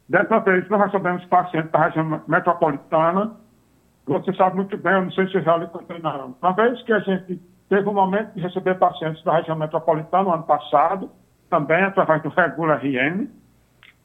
Dessa 0.07 0.39
vez, 0.39 0.67
nós 0.69 0.85
recebemos 0.85 1.23
pacientes 1.25 1.69
da 1.71 1.85
região 1.85 2.21
metropolitana. 2.27 3.31
Você 4.07 4.33
sabe 4.33 4.55
muito 4.55 4.75
bem, 4.77 4.93
eu 4.93 5.03
não 5.03 5.11
sei 5.11 5.27
se 5.27 5.39
já 5.41 5.57
lhe 5.57 5.67
contei 5.67 5.99
não. 5.99 6.35
Uma 6.41 6.53
vez 6.53 6.81
que 6.81 6.93
a 6.93 6.99
gente 6.99 7.39
teve 7.69 7.87
um 7.87 7.93
momento 7.93 8.33
de 8.33 8.41
receber 8.41 8.75
pacientes 8.75 9.23
da 9.23 9.37
região 9.37 9.55
metropolitana 9.55 10.23
no 10.23 10.33
ano 10.33 10.43
passado, 10.43 11.09
também 11.49 11.81
através 11.83 12.21
do 12.23 12.29
Regula 12.29 12.75
RN. 12.75 13.27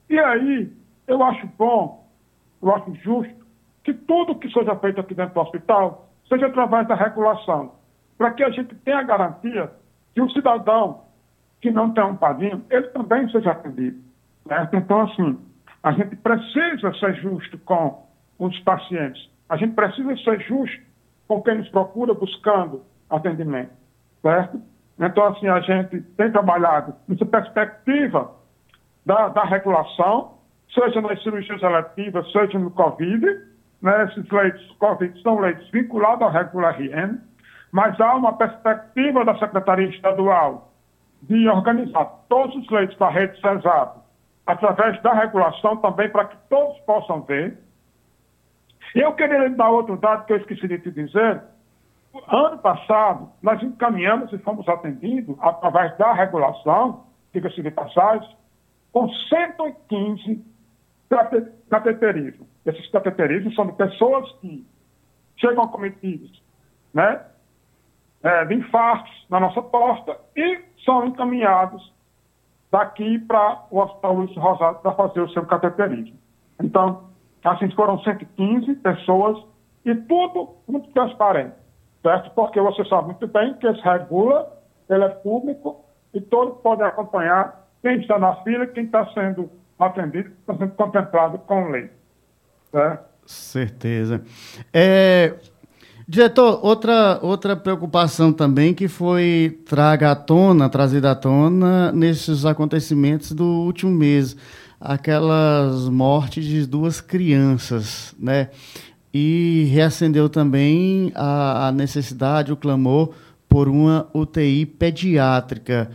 E 0.08 0.18
aí, 0.18 0.70
eu 1.08 1.22
acho 1.24 1.46
bom, 1.58 2.06
eu 2.62 2.74
acho 2.74 2.94
justo, 2.96 3.44
que 3.82 3.92
tudo 3.92 4.38
que 4.38 4.50
seja 4.50 4.76
feito 4.76 5.00
aqui 5.00 5.14
dentro 5.14 5.34
do 5.34 5.40
hospital 5.40 6.08
seja 6.28 6.46
através 6.46 6.86
da 6.86 6.94
regulação, 6.94 7.72
para 8.16 8.30
que 8.32 8.44
a 8.44 8.50
gente 8.50 8.74
tenha 8.76 8.98
a 8.98 9.02
garantia 9.02 9.70
que 10.14 10.20
o 10.20 10.30
cidadão 10.30 11.02
que 11.60 11.70
não 11.70 11.92
tem 11.92 12.04
um 12.04 12.16
padrinho, 12.16 12.62
ele 12.70 12.88
também 12.88 13.28
seja 13.30 13.50
atendido. 13.52 13.98
Certo? 14.46 14.76
Então, 14.76 15.00
assim, 15.00 15.38
a 15.82 15.92
gente 15.92 16.16
precisa 16.16 16.92
ser 16.94 17.14
justo 17.16 17.58
com 17.58 18.06
os 18.38 18.58
pacientes. 18.60 19.30
A 19.48 19.56
gente 19.56 19.74
precisa 19.74 20.14
ser 20.18 20.40
justo 20.42 20.82
com 21.26 21.42
quem 21.42 21.56
nos 21.56 21.68
procura 21.70 22.12
buscando 22.12 22.82
atendimento. 23.16 23.72
Certo? 24.22 24.60
Então, 24.98 25.24
assim, 25.26 25.48
a 25.48 25.60
gente 25.60 26.00
tem 26.00 26.30
trabalhado 26.30 26.94
nessa 27.08 27.26
perspectiva 27.26 28.30
da, 29.04 29.28
da 29.28 29.44
regulação, 29.44 30.34
seja 30.72 31.00
nas 31.00 31.22
cirurgias 31.22 31.62
eletivas, 31.62 32.30
seja 32.32 32.58
no 32.58 32.70
Covid. 32.70 33.26
Né? 33.82 34.04
Esses 34.04 34.30
leitos 34.30 34.70
Covid 34.78 35.20
são 35.22 35.38
leitos 35.40 35.68
vinculados 35.70 36.22
ao 36.22 36.30
regular 36.30 36.80
RN, 36.80 37.18
mas 37.72 38.00
há 38.00 38.14
uma 38.14 38.32
perspectiva 38.34 39.24
da 39.24 39.36
Secretaria 39.38 39.88
Estadual 39.88 40.72
de 41.22 41.48
organizar 41.48 42.04
todos 42.28 42.54
os 42.56 42.70
leitos 42.70 42.96
da 42.98 43.08
rede 43.08 43.38
CESAB 43.40 44.04
através 44.46 45.00
da 45.02 45.12
regulação 45.12 45.76
também 45.78 46.08
para 46.08 46.26
que 46.26 46.36
todos 46.48 46.78
possam 46.80 47.22
ver. 47.22 47.58
Eu 48.94 49.12
queria 49.14 49.48
dar 49.50 49.70
outro 49.70 49.96
dado 49.96 50.26
que 50.26 50.32
eu 50.32 50.36
esqueci 50.36 50.68
de 50.68 50.78
te 50.78 50.90
dizer. 50.90 51.42
Ano 52.28 52.58
passado, 52.58 53.30
nós 53.42 53.60
encaminhamos 53.62 54.32
e 54.32 54.38
fomos 54.38 54.68
atendidos 54.68 55.36
através 55.40 55.96
da 55.98 56.12
regulação, 56.12 57.04
diga-se 57.32 57.60
de 57.60 57.70
passagem, 57.70 58.36
com 58.92 59.08
115 59.08 60.44
cateterismos. 61.68 62.46
Esses 62.64 62.88
cateterismos 62.90 63.54
são 63.54 63.66
de 63.66 63.72
pessoas 63.72 64.30
que 64.40 64.64
chegam 65.36 65.64
acometidas 65.64 66.30
né, 66.92 67.20
é, 68.22 68.44
de 68.44 68.54
infartos 68.54 69.26
na 69.28 69.40
nossa 69.40 69.60
porta 69.60 70.16
e 70.36 70.60
são 70.84 71.06
encaminhados 71.06 71.92
daqui 72.70 73.18
para 73.20 73.64
o 73.70 73.80
Hospital 73.80 74.14
Luiz 74.14 74.36
Rosado 74.36 74.78
para 74.78 74.92
fazer 74.92 75.20
o 75.20 75.28
seu 75.30 75.44
cateterismo. 75.46 76.16
Então, 76.62 77.10
assim 77.42 77.70
foram 77.72 77.98
115 78.00 78.74
pessoas 78.76 79.44
e 79.84 79.94
tudo 79.94 80.54
muito 80.66 80.90
transparente, 80.92 81.54
certo? 82.04 82.30
Porque 82.34 82.60
você 82.60 82.84
sabe 82.84 83.06
muito 83.06 83.26
bem 83.26 83.54
que 83.54 83.66
esse 83.66 83.80
regula, 83.80 84.52
ele 84.90 85.04
é 85.04 85.08
público 85.08 85.82
e 86.12 86.20
todos 86.20 86.60
podem 86.60 86.86
acompanhar 86.86 87.66
quem 87.82 87.98
está 87.98 88.18
na 88.18 88.36
fila, 88.42 88.66
quem 88.66 88.84
está 88.84 89.06
sendo 89.12 89.50
atendido, 89.78 90.30
está 90.40 90.54
sendo 90.54 90.72
contemplado 90.72 91.38
com 91.38 91.70
lei. 91.70 91.90
Certo? 92.70 93.04
Certeza. 93.26 94.22
É, 94.72 95.34
Diretor, 96.06 96.60
outra, 96.62 97.18
outra 97.22 97.56
preocupação 97.56 98.30
também 98.30 98.74
que 98.74 98.88
foi 98.88 99.58
traga 99.64 100.10
à 100.10 100.14
tona, 100.14 100.68
trazida 100.68 101.12
à 101.12 101.14
tona 101.14 101.90
nesses 101.92 102.44
acontecimentos 102.44 103.32
do 103.32 103.46
último 103.46 103.90
mês, 103.90 104.36
aquelas 104.78 105.88
mortes 105.88 106.44
de 106.44 106.66
duas 106.66 107.00
crianças, 107.00 108.14
né? 108.18 108.50
E 109.14 109.70
reacendeu 109.72 110.28
também 110.28 111.12
a, 111.14 111.68
a 111.68 111.72
necessidade, 111.72 112.52
o 112.52 112.56
clamor 112.56 113.14
por 113.48 113.68
uma 113.68 114.08
UTI 114.12 114.66
pediátrica. 114.66 115.88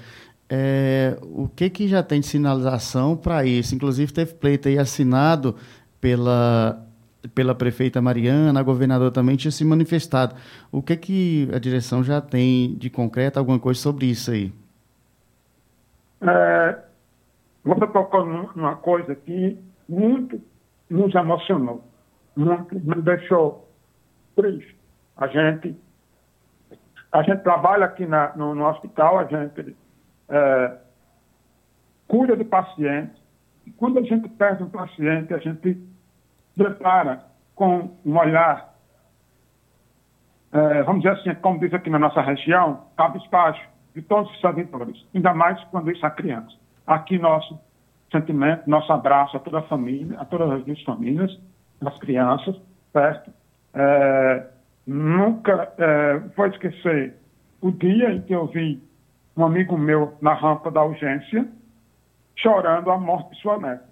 É, 0.49 1.17
o 1.21 1.47
que, 1.47 1.69
que 1.69 1.87
já 1.87 2.01
tem 2.01 2.21
de 2.21 2.27
sinalização 2.27 3.17
para 3.17 3.45
isso? 3.45 3.75
Inclusive 3.75 4.13
teve 4.13 4.33
pleito 4.35 4.69
aí 4.69 4.79
assinado 4.79 5.55
pela 5.99 6.85
pela 7.35 7.53
prefeita 7.53 8.01
Mariana, 8.01 8.59
a 8.59 8.63
governadora 8.63 9.11
também 9.11 9.35
tinha 9.35 9.51
se 9.51 9.65
manifestado. 9.65 10.35
O 10.71 10.81
que 10.81 10.95
que 10.95 11.49
a 11.53 11.59
direção 11.59 12.01
já 12.01 12.21
tem 12.21 12.75
de 12.75 12.89
concreto, 12.89 13.37
alguma 13.37 13.59
coisa 13.59 13.79
sobre 13.79 14.05
isso 14.05 14.31
aí? 14.31 14.53
É, 16.21 16.79
você 17.63 17.87
tocou 17.87 18.25
numa 18.25 18.75
coisa 18.77 19.15
que 19.15 19.57
muito 19.87 20.41
nos 20.89 21.13
emocionou, 21.13 21.83
muito 22.39 22.79
nos 22.79 23.03
deixou 23.03 23.69
triste. 24.35 24.79
A 25.17 25.27
gente, 25.27 25.77
a 27.11 27.21
gente 27.21 27.43
trabalha 27.43 27.85
aqui 27.85 28.05
na, 28.05 28.35
no, 28.35 28.55
no, 28.55 28.65
hospital, 28.65 29.19
a 29.19 29.25
gente 29.25 29.75
é, 30.29 30.77
cuida 32.07 32.37
de 32.37 32.45
pacientes, 32.45 33.21
e 33.65 33.71
quando 33.71 33.99
a 33.99 34.03
gente 34.03 34.29
perde 34.29 34.63
um 34.63 34.69
paciente, 34.69 35.33
a 35.33 35.37
gente 35.37 35.77
prepara 36.55 37.25
com 37.53 37.91
um 38.05 38.17
olhar, 38.17 38.73
é, 40.53 40.83
vamos 40.83 41.01
dizer 41.01 41.19
assim, 41.19 41.35
como 41.41 41.59
diz 41.59 41.73
aqui 41.73 41.89
na 41.89 41.99
nossa 41.99 42.21
região, 42.21 42.85
cabisbaixo 42.95 43.67
de 43.93 44.01
todos 44.01 44.31
os 44.31 44.39
servidores, 44.39 45.05
ainda 45.13 45.33
mais 45.33 45.61
quando 45.65 45.91
isso 45.91 46.05
é 46.05 46.09
criança. 46.09 46.55
Aqui 46.87 47.19
nosso 47.19 47.59
sentimento, 48.09 48.67
nosso 48.67 48.91
abraço 48.91 49.35
a 49.35 49.39
toda 49.39 49.59
a 49.59 49.63
família, 49.63 50.17
a 50.19 50.25
todas 50.25 50.67
as 50.67 50.83
famílias, 50.83 51.37
as 51.85 51.97
crianças, 51.99 52.55
certo? 52.91 53.31
É, 53.73 54.47
nunca 54.85 55.71
é, 55.77 56.17
vou 56.35 56.47
esquecer 56.47 57.15
o 57.61 57.71
dia 57.71 58.11
em 58.11 58.21
que 58.21 58.33
eu 58.33 58.47
vi 58.47 58.81
um 59.37 59.45
amigo 59.45 59.77
meu 59.77 60.17
na 60.21 60.33
rampa 60.33 60.71
da 60.71 60.83
urgência 60.83 61.47
chorando 62.35 62.89
a 62.91 62.97
morte 62.97 63.31
de 63.31 63.41
sua 63.41 63.57
neta. 63.57 63.89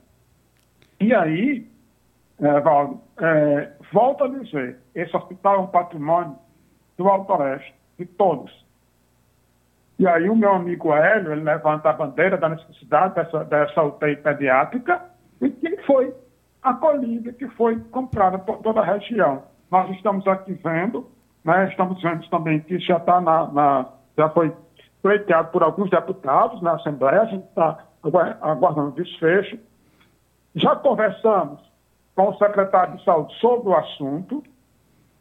E 0.99 1.13
aí, 1.13 1.67
é, 2.39 2.59
Valdo, 2.59 3.01
é, 3.19 3.71
volto 3.91 4.23
a 4.23 4.27
dizer, 4.27 4.77
esse 4.95 5.15
hospital 5.15 5.55
é 5.55 5.59
um 5.59 5.67
patrimônio 5.67 6.37
do 6.97 7.07
Alto 7.07 7.33
Oeste. 7.33 7.75
de 7.97 8.05
todos. 8.05 8.65
E 9.99 10.07
aí 10.07 10.29
o 10.29 10.35
meu 10.35 10.51
amigo 10.51 10.93
Hélio, 10.93 11.31
ele 11.31 11.41
levanta 11.41 11.89
a 11.89 11.93
bandeira 11.93 12.37
da 12.37 12.49
necessidade 12.49 13.15
dessa, 13.15 13.43
dessa 13.45 13.83
UTI 13.83 14.15
pediátrica 14.17 15.01
e 15.41 15.49
que 15.49 15.77
foi 15.77 16.13
acolhida, 16.69 17.33
que 17.33 17.47
foi 17.49 17.79
comprada 17.91 18.37
por 18.39 18.57
toda 18.59 18.81
a 18.81 18.85
região. 18.85 19.43
Nós 19.71 19.89
estamos 19.91 20.27
aqui 20.27 20.53
vendo, 20.53 21.07
né, 21.43 21.67
estamos 21.69 22.01
vendo 22.01 22.27
também 22.29 22.59
que 22.61 22.79
já 22.79 22.97
está 22.97 23.19
na, 23.21 23.47
na, 23.51 23.85
já 24.17 24.29
foi 24.29 24.53
pleiteado 25.01 25.49
por 25.51 25.63
alguns 25.63 25.89
deputados 25.89 26.61
na 26.61 26.73
Assembleia, 26.73 27.21
a 27.21 27.25
gente 27.25 27.45
está 27.45 27.79
aguardando 28.41 28.91
desfecho. 28.91 29.59
Já 30.55 30.75
conversamos 30.75 31.61
com 32.15 32.29
o 32.29 32.37
secretário 32.37 32.97
de 32.97 33.03
Saúde 33.03 33.33
sobre 33.39 33.69
o 33.69 33.75
assunto, 33.75 34.43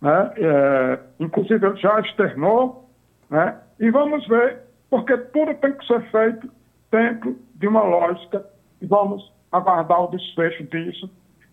né? 0.00 0.32
É, 0.36 0.98
inclusive 1.20 1.66
ele 1.66 1.76
já 1.76 2.00
externou, 2.00 2.88
né? 3.28 3.58
e 3.78 3.90
vamos 3.90 4.26
ver, 4.26 4.62
porque 4.88 5.16
tudo 5.16 5.54
tem 5.54 5.72
que 5.72 5.86
ser 5.86 6.00
feito 6.10 6.50
dentro 6.90 7.36
de 7.54 7.68
uma 7.68 7.82
lógica, 7.82 8.46
e 8.80 8.86
vamos 8.86 9.32
aguardar 9.50 10.04
o 10.04 10.08
desfecho 10.08 10.64
disso, 10.64 11.10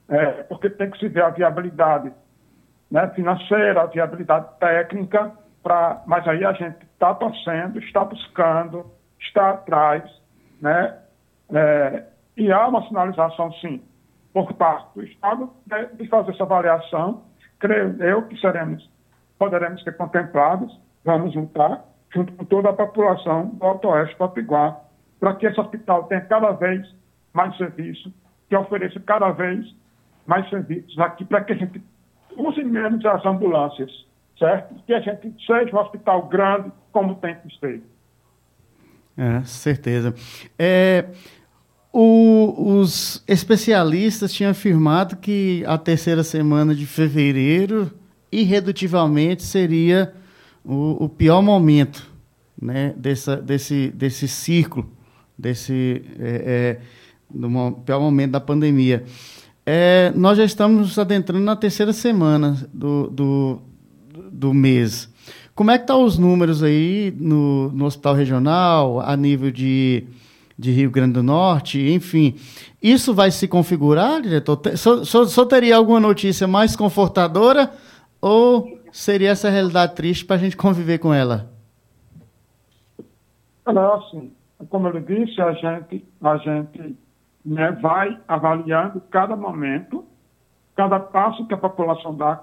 é, 0.10 0.43
porque 0.43 0.69
tem 0.69 0.89
que 0.89 1.00
se 1.00 1.07
ver 1.07 1.24
a 1.24 1.29
viabilidade 1.29 2.12
né, 2.91 3.07
financeira, 3.10 3.81
a 3.81 3.86
viabilidade 3.86 4.48
técnica, 4.60 5.31
pra, 5.62 6.03
mas 6.05 6.27
aí 6.27 6.45
a 6.45 6.53
gente 6.53 6.77
está 6.93 7.13
torcendo, 7.15 7.79
está 7.79 8.03
buscando, 8.05 8.86
está 9.19 9.51
atrás, 9.51 10.03
né, 10.62 10.98
é, 11.53 12.03
e 12.36 12.51
há 12.51 12.67
uma 12.67 12.86
sinalização, 12.88 13.51
sim, 13.53 13.81
por 14.33 14.51
parte 14.53 14.88
do 14.95 15.03
Estado 15.03 15.50
de, 15.93 16.07
fazer 16.07 16.31
essa 16.31 16.43
avaliação. 16.43 17.24
Creio 17.60 18.01
eu 18.03 18.24
que 18.24 18.39
seremos, 18.39 18.89
poderemos 19.38 19.83
ser 19.83 19.95
contemplados, 19.95 20.77
vamos 21.05 21.36
lutar, 21.36 21.86
junto 22.13 22.33
com 22.33 22.43
toda 22.45 22.69
a 22.69 22.74
população 22.74 23.48
do 23.48 23.65
Alto 23.65 23.88
Oeste 23.88 24.15
Potiguar, 24.15 24.81
para 25.19 25.36
que 25.36 25.45
esse 25.45 25.60
hospital 25.60 26.03
tenha 26.05 26.22
cada 26.22 26.51
vez 26.51 26.86
mais 27.31 27.55
serviço, 27.57 28.13
que 28.50 28.55
ofereça 28.55 29.00
cada 29.00 29.31
vez 29.31 29.65
mais 30.25 30.50
serviços 30.50 30.98
aqui, 31.00 31.25
para 31.25 31.44
que 31.44 31.53
a 31.53 31.56
gente 31.56 31.82
use 32.38 32.63
menos 32.63 33.06
as 33.06 33.25
ambulâncias, 33.25 33.92
certo? 34.38 34.75
Que 34.86 34.94
a 34.94 35.00
gente 35.00 35.34
seja 35.46 35.75
um 35.75 35.80
hospital 35.80 36.27
grande, 36.27 36.72
como 36.92 37.15
tem 37.15 37.36
que 37.36 37.60
ser. 37.60 37.82
É, 39.18 39.44
certeza. 39.44 40.13
É, 40.58 41.06
o, 41.92 42.80
os 42.80 43.24
especialistas 43.27 44.34
tinham 44.34 44.51
afirmado 44.51 45.18
que 45.18 45.63
a 45.68 45.77
terceira 45.77 46.24
semana 46.24 46.74
de 46.74 46.88
fevereiro, 46.88 47.92
irredutivelmente, 48.32 49.44
seria 49.44 50.13
o, 50.65 51.06
o 51.06 51.10
pior 51.10 51.42
momento 51.42 52.12
né, 52.60 52.94
dessa, 52.98 53.36
desse, 53.38 53.92
desse 53.92 54.27
ciclo, 54.27 54.89
desse 55.38 56.03
é, 56.20 56.80
é, 56.80 56.82
do 57.30 57.50
pior 57.86 58.00
momento 58.00 58.32
da 58.32 58.39
pandemia. 58.39 59.03
É, 59.65 60.12
nós 60.15 60.38
já 60.38 60.43
estamos 60.43 60.98
adentrando 61.00 61.43
na 61.43 61.55
terceira 61.55 61.93
semana 61.93 62.58
do, 62.74 63.10
do, 63.10 63.62
do 64.32 64.53
mês. 64.53 65.12
Como 65.55 65.72
é 65.72 65.77
que 65.77 65.84
estão 65.84 66.00
tá 66.00 66.05
os 66.05 66.17
números 66.17 66.63
aí 66.63 67.13
no, 67.17 67.72
no 67.72 67.86
hospital 67.86 68.15
regional, 68.15 69.00
a 69.00 69.15
nível 69.15 69.51
de 69.51 70.08
de 70.58 70.72
Rio 70.72 70.91
Grande 70.91 71.13
do 71.13 71.24
Norte, 71.24 71.79
enfim. 71.91 72.36
Isso 72.82 73.13
vai 73.13 73.32
se 73.32 73.48
configurar, 73.48 74.22
diretor? 74.22 74.60
Só, 74.75 75.03
só, 75.03 75.25
só 75.25 75.46
teria 75.46 75.75
alguma 75.75 76.00
notícia 76.00 76.48
mais 76.48 76.75
confortadora 76.75 77.72
ou 78.22 78.79
seria 78.91 79.32
essa 79.32 79.50
realidade 79.50 79.96
triste 79.96 80.25
para 80.25 80.36
a 80.36 80.39
gente 80.39 80.55
conviver 80.55 81.00
com 81.00 81.13
ela? 81.13 81.51
Não, 83.65 83.93
assim, 83.93 84.32
como 84.70 84.88
eu 84.88 85.00
disse, 85.00 85.41
a 85.41 85.53
gente, 85.53 86.05
a 86.22 86.38
gente 86.38 86.96
né, 87.45 87.71
vai 87.81 88.17
avaliando 88.27 89.01
cada 89.12 89.36
momento, 89.36 90.06
cada 90.75 90.99
passo 90.99 91.45
que 91.47 91.53
a 91.53 91.58
população 91.58 92.15
dá, 92.15 92.36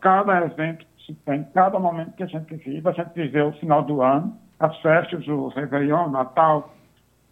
cada 0.00 0.44
evento 0.44 0.84
que 0.96 1.06
se 1.06 1.14
tem, 1.14 1.44
cada 1.54 1.78
momento 1.78 2.12
que 2.12 2.22
a 2.22 2.26
gente 2.26 2.54
vive. 2.56 2.88
A 2.88 2.92
gente 2.92 3.12
viveu 3.14 3.48
o 3.48 3.52
final 3.54 3.82
do 3.82 4.02
ano, 4.02 4.36
as 4.58 4.76
festas, 4.80 5.26
o 5.26 5.48
Réveillon, 5.48 6.10
Natal, 6.10 6.72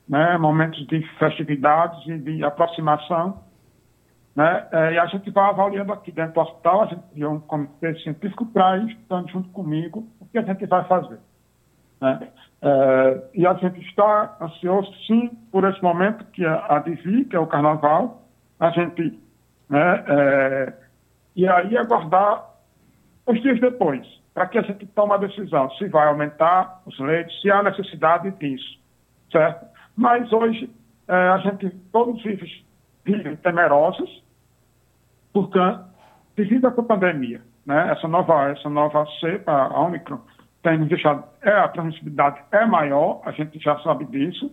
né, 0.08 0.36
momentos 0.38 0.84
de 0.86 1.02
festividades 1.18 2.04
e 2.06 2.18
de 2.18 2.44
aproximação. 2.44 3.38
Né, 4.34 4.66
é, 4.72 4.94
e 4.94 4.98
a 4.98 5.06
gente 5.06 5.30
vai 5.30 5.50
avaliando 5.50 5.92
aqui 5.92 6.10
dentro 6.10 6.34
do 6.34 6.40
hospital, 6.40 6.82
a 6.82 6.86
gente 6.86 7.02
criou 7.12 7.34
um 7.34 7.40
comitê 7.40 7.94
científico 7.96 8.46
para 8.46 8.78
ir 8.78 8.92
estando 8.92 9.28
junto 9.28 9.48
comigo 9.50 10.06
o 10.20 10.26
que 10.26 10.38
a 10.38 10.42
gente 10.42 10.66
vai 10.66 10.84
fazer. 10.84 11.18
Né? 12.00 12.28
É, 12.62 13.22
e 13.34 13.46
a 13.46 13.54
gente 13.54 13.80
está 13.80 14.36
ansioso, 14.40 14.92
sim, 15.06 15.30
por 15.50 15.64
esse 15.64 15.82
momento 15.82 16.24
que 16.26 16.44
a 16.44 16.78
Divi, 16.84 17.24
que 17.24 17.34
é 17.34 17.38
o 17.38 17.46
carnaval, 17.46 18.22
a 18.58 18.70
gente, 18.70 19.18
né, 19.68 20.04
é, 20.06 20.74
e 21.34 21.48
aí 21.48 21.76
aguardar 21.78 22.50
os 23.26 23.40
dias 23.40 23.58
depois, 23.60 24.06
para 24.34 24.46
que 24.46 24.58
a 24.58 24.62
gente 24.62 24.86
tome 24.88 25.14
a 25.14 25.16
decisão 25.16 25.70
se 25.72 25.88
vai 25.88 26.06
aumentar 26.06 26.82
os 26.84 26.98
leitos, 26.98 27.40
se 27.40 27.50
há 27.50 27.62
necessidade 27.62 28.30
disso, 28.32 28.78
certo? 29.32 29.66
Mas 29.96 30.30
hoje 30.30 30.70
é, 31.08 31.14
a 31.14 31.38
gente, 31.38 31.70
todos 31.90 32.22
vivem, 32.22 32.64
vivem 33.04 33.36
temerosos, 33.36 34.22
porque 35.32 35.58
devido 36.36 36.66
à 36.66 36.70
pandemia, 36.72 37.40
né, 37.64 37.92
essa 37.92 38.06
nova, 38.06 38.50
essa 38.50 38.68
nova 38.68 39.06
cepa, 39.18 39.50
a 39.50 39.80
Omicron, 39.80 40.20
tem 40.62 40.78
nos 40.78 40.88
deixado, 40.88 41.24
é, 41.42 41.50
a 41.50 41.68
transmissibilidade 41.68 42.40
é 42.52 42.66
maior, 42.66 43.20
a 43.24 43.30
gente 43.32 43.58
já 43.58 43.78
sabe 43.80 44.04
disso, 44.06 44.52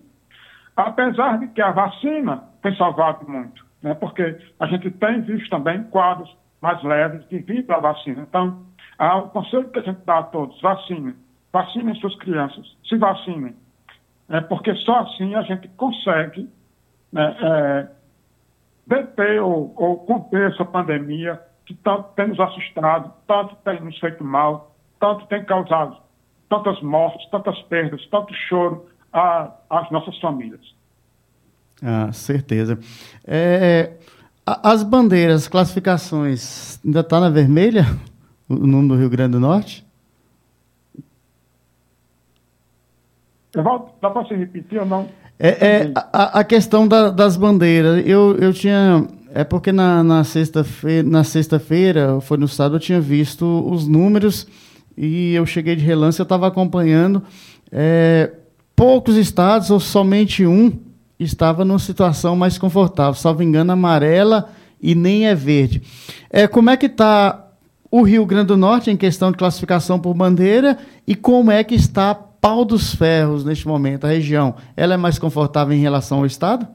apesar 0.76 1.40
de 1.40 1.48
que 1.50 1.62
a 1.62 1.72
vacina 1.72 2.44
tem 2.62 2.76
salvado 2.76 3.30
muito, 3.30 3.66
né, 3.82 3.94
porque 3.96 4.38
a 4.60 4.68
gente 4.68 4.90
tem 4.92 5.22
visto 5.22 5.50
também 5.50 5.84
quadros 5.86 6.36
mais 6.62 6.82
leves 6.84 7.26
devido 7.28 7.72
à 7.72 7.80
vacina. 7.80 8.22
Então, 8.22 8.66
a, 8.98 9.18
o 9.18 9.30
conselho 9.30 9.70
que 9.70 9.80
a 9.80 9.84
gente 9.84 10.00
dá 10.06 10.20
a 10.20 10.24
todos, 10.24 10.60
vacinem, 10.62 11.16
vacinem 11.52 11.96
suas 11.96 12.16
crianças, 12.18 12.66
se 12.88 12.98
vacinem, 12.98 13.56
é, 14.30 14.42
porque 14.42 14.74
só 14.76 15.00
assim 15.00 15.36
a 15.36 15.42
gente 15.42 15.68
consegue 15.70 16.50
né, 17.12 17.36
é, 17.40 17.88
deter 18.88 19.42
ou, 19.42 19.74
ou 19.76 19.98
conter 20.06 20.52
essa 20.52 20.66
pandemia 20.66 21.40
que 21.66 21.74
tanto 21.76 22.14
tem 22.16 22.28
nos 22.28 22.40
assustado, 22.40 23.14
tanto 23.28 23.56
tem 23.58 23.82
nos 23.82 23.98
feito 24.00 24.24
mal, 24.24 24.67
tanto 25.00 25.26
tem 25.28 25.44
causado 25.46 25.98
tantas 26.50 26.82
mortes, 26.82 27.30
tantas 27.30 27.62
perdas, 27.64 28.06
tanto 28.08 28.34
choro 28.48 28.86
às 29.70 29.92
nossas 29.92 30.18
famílias. 30.20 30.62
Ah, 31.82 32.12
certeza. 32.12 32.80
É, 33.26 33.94
as 34.46 34.84
bandeiras, 34.84 35.48
classificações, 35.48 36.80
ainda 36.84 37.02
está 37.02 37.20
na 37.20 37.30
vermelha 37.30 37.86
o 38.50 38.56
nome 38.56 38.88
do 38.88 38.96
Rio 38.96 39.10
Grande 39.10 39.34
do 39.34 39.40
Norte? 39.40 39.86
Dá 43.54 44.10
para 44.10 44.24
você 44.24 44.36
repetir 44.36 44.80
ou 44.80 44.86
não? 44.86 45.10
É, 45.40 45.50
é 45.50 45.92
a, 45.96 46.40
a, 46.40 46.44
questão 46.44 46.88
da, 46.88 47.10
das 47.10 47.38
bandeiras. 47.38 48.04
Eu, 48.06 48.36
eu 48.38 48.54
tinha. 48.54 49.08
É 49.34 49.44
porque 49.44 49.72
na, 49.72 50.04
na 50.04 50.24
sexta-feira, 50.24 51.08
na 51.08 51.24
sexta-feira, 51.24 52.20
foi 52.22 52.38
no 52.38 52.48
sábado, 52.48 52.78
eu 52.78 52.80
tinha 52.80 53.02
visto 53.02 53.46
os 53.70 53.88
números 53.88 54.48
e 54.98 55.36
eu 55.36 55.46
cheguei 55.46 55.76
de 55.76 55.86
relance, 55.86 56.20
eu 56.20 56.24
estava 56.24 56.48
acompanhando. 56.48 57.22
É, 57.72 58.32
poucos 58.76 59.16
estados, 59.16 59.70
ou 59.70 59.80
somente 59.80 60.46
um, 60.46 60.72
estava 61.20 61.64
numa 61.64 61.80
situação 61.80 62.36
mais 62.36 62.58
confortável. 62.58 63.14
Salvo 63.14 63.44
engano, 63.44 63.72
amarela 63.72 64.50
e 64.82 64.96
nem 64.96 65.28
é 65.28 65.36
verde. 65.36 65.82
É, 66.30 66.48
como 66.48 66.70
é 66.70 66.78
que 66.78 66.88
está 66.88 67.48
o 67.90 68.02
Rio 68.02 68.26
Grande 68.26 68.48
do 68.48 68.58
Norte 68.58 68.92
em 68.92 68.98
questão 68.98 69.32
de 69.32 69.38
classificação 69.38 70.00
por 70.00 70.14
bandeira 70.14 70.78
e 71.06 71.16
como 71.16 71.52
é 71.52 71.64
que 71.64 71.76
está 71.76 72.14
Pau 72.16 72.64
dos 72.64 72.94
Ferros, 72.94 73.44
neste 73.44 73.68
momento, 73.68 74.06
a 74.06 74.10
região, 74.10 74.56
ela 74.76 74.94
é 74.94 74.98
mais 74.98 75.18
confortável 75.18 75.76
em 75.76 75.82
relação 75.82 76.20
ao 76.20 76.26
Estado? 76.26 76.68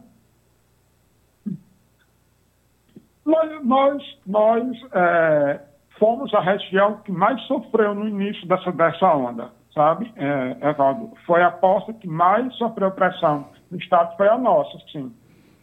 Nós, 3.25 4.03
nós, 4.27 4.65
é, 4.93 5.61
fomos 6.03 6.35
a 6.35 6.41
região 6.41 6.97
que 7.05 7.13
mais 7.13 7.41
sofreu 7.43 7.95
no 7.95 8.09
início 8.09 8.45
dessa, 8.49 8.73
dessa 8.73 9.07
onda, 9.15 9.53
sabe, 9.73 10.13
é, 10.17 10.71
Evaldo? 10.71 11.13
Foi 11.25 11.41
a 11.41 11.53
posta 11.53 11.93
que 11.93 12.09
mais 12.09 12.53
sofreu 12.57 12.91
pressão 12.91 13.47
no 13.71 13.79
Estado, 13.79 14.17
foi 14.17 14.27
a 14.27 14.37
nossa, 14.37 14.77
sim. 14.91 15.15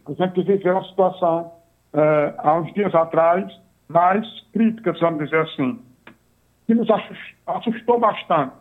A 0.08 0.12
gente 0.14 0.42
viveu 0.42 0.72
uma 0.72 0.84
situação, 0.84 1.52
é, 1.92 2.34
há 2.38 2.54
uns 2.54 2.72
dias 2.72 2.94
atrás, 2.94 3.44
mais 3.86 4.26
crítica, 4.50 4.94
vamos 4.98 5.24
dizer 5.24 5.42
assim, 5.42 5.78
que 6.66 6.74
nos 6.74 6.88
assustou 7.46 8.00
bastante 8.00 8.54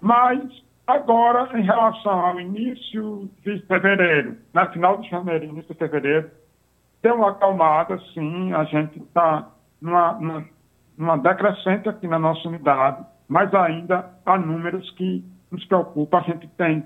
mas 0.00 0.40
agora, 0.86 1.58
em 1.58 1.62
relação 1.62 2.20
ao 2.20 2.38
início 2.38 3.28
de 3.44 3.58
fevereiro, 3.66 4.36
na 4.54 4.70
final 4.70 4.98
de 4.98 5.08
janeiro, 5.08 5.46
início 5.46 5.72
de 5.72 5.78
fevereiro, 5.78 6.30
deu 7.02 7.16
uma 7.16 7.30
acalmada, 7.30 7.98
sim, 8.14 8.52
a 8.52 8.62
gente 8.64 9.00
está 9.00 9.48
numa, 9.80 10.12
numa, 10.12 10.44
numa, 10.96 11.18
decrescente 11.18 11.88
aqui 11.88 12.06
na 12.06 12.18
nossa 12.18 12.46
unidade, 12.48 13.04
mas 13.28 13.52
ainda 13.54 14.10
há 14.24 14.38
números 14.38 14.90
que 14.92 15.24
nos 15.50 15.64
preocupam. 15.66 16.18
A 16.18 16.22
gente 16.22 16.46
tem 16.48 16.84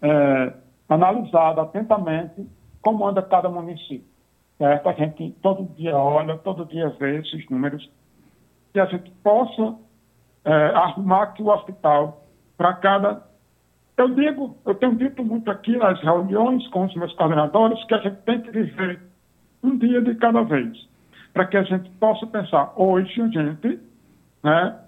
é, 0.00 0.54
analisado 0.88 1.60
atentamente 1.60 2.46
como 2.80 3.06
anda 3.06 3.22
cada 3.22 3.48
município. 3.48 4.12
Certo? 4.58 4.88
A 4.88 4.92
gente 4.92 5.32
todo 5.42 5.64
dia 5.74 5.96
olha, 5.96 6.36
todo 6.38 6.66
dia 6.66 6.88
vê 6.98 7.18
esses 7.18 7.48
números, 7.48 7.90
que 8.72 8.80
a 8.80 8.86
gente 8.86 9.10
possa 9.22 9.76
é, 10.44 10.52
arrumar 10.74 11.24
aqui 11.24 11.42
o 11.42 11.48
hospital 11.48 12.24
para 12.56 12.74
cada. 12.74 13.22
Eu 13.96 14.14
digo, 14.14 14.56
eu 14.64 14.74
tenho 14.74 14.96
dito 14.96 15.24
muito 15.24 15.50
aqui 15.50 15.76
nas 15.76 16.00
reuniões 16.00 16.66
com 16.68 16.84
os 16.84 16.94
meus 16.94 17.12
coordenadores 17.14 17.82
que 17.84 17.94
a 17.94 17.98
gente 17.98 18.16
tem 18.22 18.40
que 18.40 18.50
viver 18.50 19.00
um 19.62 19.76
dia 19.76 20.00
de 20.02 20.14
cada 20.16 20.42
vez, 20.42 20.88
para 21.32 21.46
que 21.46 21.56
a 21.56 21.62
gente 21.62 21.90
possa 21.92 22.26
pensar, 22.26 22.72
hoje 22.76 23.20
a 23.20 23.26
gente 23.28 23.80
né, 24.42 24.78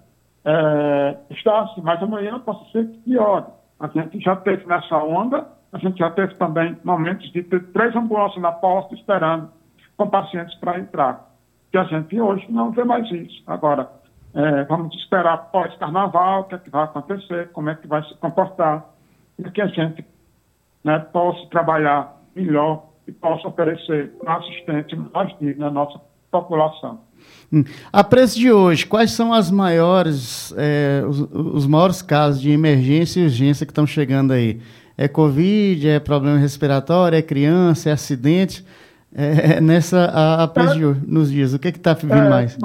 é, 0.43 1.17
está 1.31 1.61
assim, 1.61 1.81
mas 1.81 2.01
amanhã 2.01 2.39
pode 2.39 2.71
ser 2.71 2.85
pior. 3.03 3.51
A 3.79 3.87
gente 3.87 4.19
já 4.19 4.35
teve 4.37 4.65
nessa 4.65 4.97
onda, 4.97 5.47
a 5.73 5.77
gente 5.77 5.97
já 5.97 6.09
teve 6.11 6.35
também 6.35 6.77
momentos 6.83 7.31
de 7.31 7.43
ter 7.43 7.63
três 7.71 7.95
ambulâncias 7.95 8.41
na 8.41 8.51
porta 8.51 8.93
esperando 8.95 9.49
com 9.97 10.09
pacientes 10.09 10.55
para 10.59 10.79
entrar. 10.79 11.29
Que 11.71 11.77
a 11.77 11.83
gente 11.83 12.19
hoje 12.19 12.45
não 12.49 12.71
vê 12.71 12.83
mais 12.83 13.09
isso. 13.11 13.43
Agora, 13.47 13.89
é, 14.33 14.63
vamos 14.65 14.95
esperar 14.95 15.49
pós-carnaval, 15.51 16.41
o 16.41 16.43
que, 16.45 16.55
é 16.55 16.57
que 16.59 16.69
vai 16.69 16.83
acontecer, 16.83 17.51
como 17.51 17.69
é 17.69 17.75
que 17.75 17.87
vai 17.87 18.03
se 18.03 18.13
comportar, 18.17 18.85
e 19.39 19.49
que 19.49 19.61
a 19.61 19.67
gente 19.67 20.05
né, 20.83 20.99
possa 20.99 21.47
trabalhar 21.47 22.13
melhor 22.35 22.85
e 23.07 23.11
possa 23.11 23.47
oferecer 23.47 24.13
uma 24.21 24.37
assistência 24.37 24.97
mais 25.13 25.37
digna 25.39 25.67
à 25.67 25.71
nossa. 25.71 25.99
Hum. 27.51 27.63
A 27.91 28.03
preço 28.03 28.37
de 28.37 28.51
hoje, 28.51 28.85
quais 28.85 29.11
são 29.11 29.33
as 29.33 29.49
maiores, 29.51 30.53
é, 30.57 31.03
os, 31.07 31.21
os, 31.31 31.67
maiores 31.67 32.01
casos 32.01 32.41
de 32.41 32.51
emergência 32.51 33.19
e 33.19 33.23
urgência 33.23 33.65
que 33.65 33.71
estão 33.71 33.85
chegando 33.85 34.33
aí? 34.33 34.61
É 34.97 35.07
Covid, 35.07 35.87
é 35.87 35.99
problema 35.99 36.37
respiratório, 36.37 37.17
é 37.17 37.21
criança, 37.21 37.89
é 37.89 37.93
acidente? 37.93 38.65
É, 39.13 39.57
é 39.57 39.61
nessa 39.61 40.05
a, 40.05 40.43
a 40.43 40.47
preço 40.47 40.75
de 40.75 40.85
hoje, 40.85 41.01
nos 41.07 41.31
dias, 41.31 41.53
o 41.53 41.59
que 41.59 41.67
é 41.67 41.71
está 41.71 41.93
vindo 41.93 42.13
é, 42.13 42.29
mais? 42.29 42.57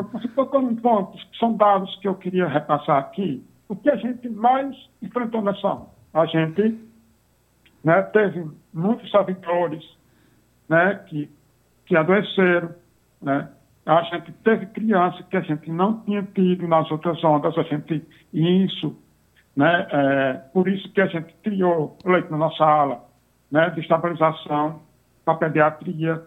Ponto, 0.82 1.18
são 1.38 1.56
dados 1.56 1.94
que 1.96 2.08
eu 2.08 2.14
queria 2.14 2.48
repassar 2.48 2.98
aqui. 2.98 3.44
O 3.68 3.76
que 3.76 3.88
a 3.88 3.96
gente 3.96 4.28
mais 4.28 4.76
enfrentou 5.00 5.42
nessa? 5.42 5.82
A 6.12 6.26
gente 6.26 6.76
né, 7.84 8.02
teve 8.02 8.50
muitos 8.72 9.08
servidores 9.10 9.84
né, 10.68 11.00
que, 11.06 11.30
que 11.86 11.96
adoeceram, 11.96 12.70
né? 13.20 13.48
A 13.86 14.02
gente 14.02 14.32
teve 14.44 14.66
criança 14.66 15.22
que 15.24 15.36
a 15.36 15.40
gente 15.40 15.70
não 15.70 16.00
tinha 16.02 16.22
tido 16.22 16.68
nas 16.68 16.90
outras 16.90 17.22
ondas, 17.24 17.56
a 17.56 17.62
gente, 17.62 18.06
isso, 18.32 18.96
né? 19.56 19.86
É, 19.90 20.32
por 20.52 20.68
isso 20.68 20.92
que 20.92 21.00
a 21.00 21.06
gente 21.06 21.32
criou 21.42 21.96
leite 22.04 22.30
na 22.30 22.36
nossa 22.36 22.64
ala, 22.64 23.04
né? 23.50 23.70
De 23.70 23.80
estabilização 23.80 24.82
para 25.24 25.34
pediatria, 25.34 26.22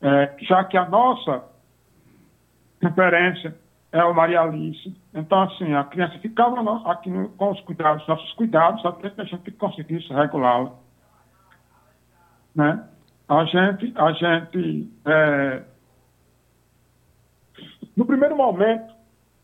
é, 0.00 0.34
já 0.42 0.64
que 0.64 0.76
a 0.76 0.88
nossa 0.88 1.44
referência 2.80 3.54
é 3.92 4.04
o 4.04 4.14
Maria 4.14 4.42
Alice. 4.42 4.94
Então, 5.14 5.42
assim, 5.42 5.74
a 5.74 5.84
criança 5.84 6.18
ficava 6.18 6.60
aqui 6.90 7.10
com 7.36 7.50
os 7.50 7.60
cuidados, 7.62 8.06
nossos 8.06 8.32
cuidados, 8.34 8.84
até 8.84 9.10
que 9.10 9.20
a 9.20 9.24
gente 9.24 9.50
conseguisse 9.52 10.12
regulá-la. 10.12 10.72
Né? 12.54 12.84
A 13.28 13.44
gente, 13.44 13.92
a 13.96 14.12
gente 14.12 14.90
é, 15.04 15.62
no 17.96 18.04
primeiro 18.04 18.36
momento, 18.36 18.94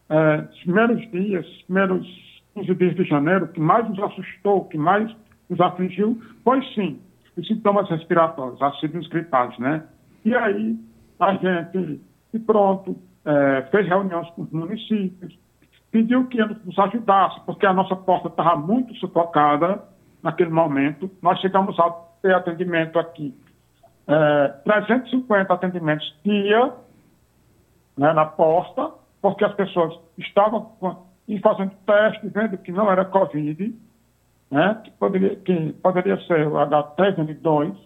é, 0.08 0.48
os 0.50 0.60
primeiros 0.60 1.10
dias, 1.10 1.46
os 1.46 1.62
primeiros 1.62 2.42
15 2.54 2.74
dias 2.74 2.94
de 2.96 3.04
janeiro, 3.04 3.48
que 3.48 3.60
mais 3.60 3.88
nos 3.88 3.98
assustou, 3.98 4.66
que 4.66 4.76
mais 4.76 5.10
nos 5.48 5.60
afligiu, 5.60 6.20
foi 6.44 6.62
sim 6.74 7.00
os 7.36 7.46
sintomas 7.46 7.88
respiratórios, 7.88 8.60
as 8.60 8.78
síndromes 8.78 9.08
gripais, 9.08 9.58
né? 9.58 9.84
E 10.24 10.34
aí 10.34 10.78
a 11.18 11.34
gente, 11.34 12.00
e 12.34 12.38
pronto, 12.38 12.96
é, 13.24 13.62
fez 13.70 13.86
reuniões 13.86 14.28
com 14.30 14.42
os 14.42 14.50
municípios, 14.50 15.38
pediu 15.90 16.26
que 16.26 16.38
nos 16.38 16.78
ajudasse, 16.78 17.40
porque 17.46 17.64
a 17.64 17.72
nossa 17.72 17.96
porta 17.96 18.28
estava 18.28 18.56
muito 18.56 18.94
sufocada 18.96 19.82
naquele 20.22 20.50
momento. 20.50 21.10
Nós 21.22 21.40
chegamos 21.40 21.78
a 21.78 21.90
ter 22.20 22.34
atendimento 22.34 22.98
aqui, 22.98 23.34
é, 24.06 24.48
350 24.64 25.52
atendimentos 25.52 26.14
dia, 26.24 26.72
né, 27.96 28.12
na 28.12 28.26
porta, 28.26 28.90
porque 29.20 29.44
as 29.44 29.54
pessoas 29.54 29.98
estavam 30.18 30.72
fazendo 31.42 31.72
teste, 31.86 32.28
vendo 32.28 32.58
que 32.58 32.72
não 32.72 32.90
era 32.90 33.04
Covid, 33.04 33.74
né, 34.50 34.80
que, 34.84 34.90
poderia, 34.92 35.36
que 35.36 35.72
poderia 35.74 36.20
ser 36.26 36.46
o 36.46 36.52
H3N2. 36.52 37.76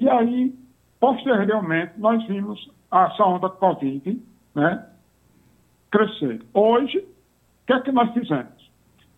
E 0.00 0.08
aí, 0.08 0.54
posteriormente, 1.00 1.92
nós 1.96 2.24
vimos 2.26 2.70
essa 2.92 3.24
onda 3.24 3.48
Covid 3.48 4.22
né, 4.54 4.86
crescer. 5.90 6.42
Hoje, 6.52 6.98
o 6.98 7.66
que 7.66 7.72
é 7.72 7.80
que 7.80 7.92
nós 7.92 8.12
fizemos? 8.12 8.70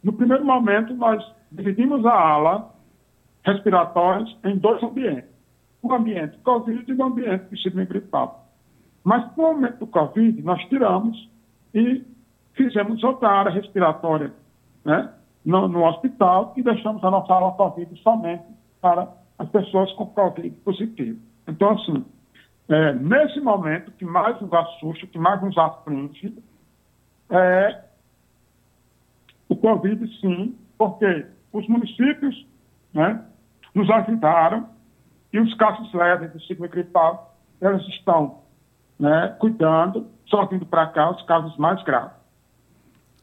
No 0.02 0.12
primeiro 0.12 0.44
momento, 0.44 0.94
nós 0.94 1.24
dividimos 1.50 2.04
a 2.07 2.12
ala 2.12 2.74
respiratórias 3.44 4.37
em 4.44 4.57
dois 4.59 4.83
ambientes. 4.83 5.31
Um 5.83 5.92
ambiente 5.92 6.37
Covid 6.38 6.85
e 6.87 6.94
um 6.94 7.04
ambiente 7.04 7.48
de 7.50 7.57
Mas, 9.08 9.24
no 9.38 9.42
momento 9.42 9.78
do 9.78 9.86
Covid, 9.86 10.42
nós 10.42 10.62
tiramos 10.68 11.30
e 11.72 12.04
fizemos 12.52 13.02
outra 13.02 13.30
área 13.30 13.50
respiratória 13.50 14.34
né, 14.84 15.14
no, 15.46 15.66
no 15.66 15.82
hospital 15.86 16.52
e 16.58 16.62
deixamos 16.62 17.02
a 17.02 17.10
nossa 17.10 17.32
área 17.32 17.50
Covid 17.52 18.02
somente 18.02 18.44
para 18.82 19.08
as 19.38 19.48
pessoas 19.48 19.90
com 19.94 20.08
Covid 20.08 20.50
positivo. 20.56 21.18
Então, 21.46 21.70
assim, 21.70 22.04
é, 22.68 22.92
nesse 22.92 23.40
momento, 23.40 23.88
o 23.88 23.92
que 23.92 24.04
mais 24.04 24.38
nos 24.42 24.52
assusta, 24.52 25.06
o 25.06 25.08
que 25.08 25.18
mais 25.18 25.40
nos 25.40 25.56
aflige 25.56 26.36
é 27.30 27.84
o 29.48 29.56
Covid, 29.56 30.06
sim, 30.20 30.54
porque 30.76 31.24
os 31.50 31.66
municípios 31.66 32.46
né, 32.92 33.24
nos 33.74 33.88
ajudaram 33.88 34.68
e 35.32 35.40
os 35.40 35.54
casos 35.54 35.90
leves 35.94 36.30
do 36.30 36.42
ciclo 36.42 36.68
gripal, 36.68 37.34
eles 37.62 37.88
estão 37.88 38.46
né, 38.98 39.34
cuidando, 39.38 40.06
só 40.26 40.46
vindo 40.46 40.66
para 40.66 40.87
cá 40.87 41.11
os 41.11 41.22
casos 41.22 41.56
mais 41.56 41.82
graves. 41.84 42.12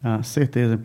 Ah, 0.04 0.22
certeza. 0.22 0.80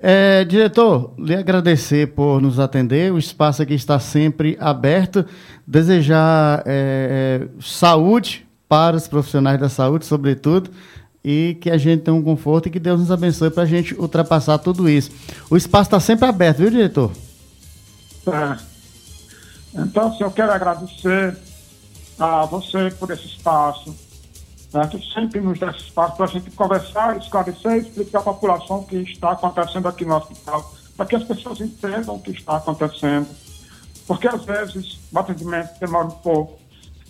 É, 0.00 0.44
diretor, 0.44 1.14
lhe 1.16 1.34
agradecer 1.34 2.08
por 2.08 2.42
nos 2.42 2.58
atender. 2.58 3.12
O 3.12 3.18
espaço 3.18 3.62
aqui 3.62 3.74
está 3.74 3.98
sempre 3.98 4.56
aberto. 4.60 5.24
Desejar 5.66 6.62
é, 6.66 7.46
é 7.46 7.60
saúde 7.60 8.46
para 8.68 8.96
os 8.96 9.06
profissionais 9.06 9.60
da 9.60 9.68
saúde, 9.68 10.04
sobretudo, 10.04 10.70
e 11.22 11.56
que 11.60 11.70
a 11.70 11.78
gente 11.78 12.02
tenha 12.02 12.16
um 12.16 12.22
conforto 12.22 12.66
e 12.66 12.70
que 12.70 12.80
Deus 12.80 13.00
nos 13.00 13.10
abençoe 13.10 13.50
para 13.50 13.62
a 13.62 13.66
gente 13.66 13.94
ultrapassar 13.94 14.58
tudo 14.58 14.88
isso. 14.88 15.10
O 15.48 15.56
espaço 15.56 15.88
está 15.88 16.00
sempre 16.00 16.26
aberto, 16.26 16.58
viu, 16.58 16.70
diretor? 16.70 17.12
É. 18.26 18.74
Então, 19.80 20.08
assim, 20.08 20.22
eu 20.22 20.30
quero 20.30 20.52
agradecer 20.52 21.36
a 22.18 22.44
você 22.46 22.90
por 22.98 23.10
esse 23.10 23.26
espaço, 23.26 23.94
certo? 24.74 25.00
sempre 25.12 25.40
nos 25.40 25.58
dá 25.60 25.70
espaço 25.70 26.16
para 26.16 26.26
a 26.26 26.28
gente 26.28 26.50
conversar, 26.50 27.16
esclarecer 27.16 27.74
e 27.74 27.78
explicar 27.78 28.18
à 28.18 28.22
população 28.22 28.78
o 28.80 28.84
que 28.84 28.96
está 28.96 29.30
acontecendo 29.30 29.86
aqui 29.86 30.04
no 30.04 30.16
hospital, 30.16 30.74
para 30.96 31.06
que 31.06 31.14
as 31.14 31.22
pessoas 31.22 31.60
entendam 31.60 32.16
o 32.16 32.20
que 32.20 32.32
está 32.32 32.56
acontecendo. 32.56 33.28
Porque 34.04 34.26
às 34.26 34.44
vezes 34.44 34.98
o 35.12 35.18
atendimento 35.18 35.78
demora 35.78 36.08
um 36.08 36.10
pouco. 36.10 36.58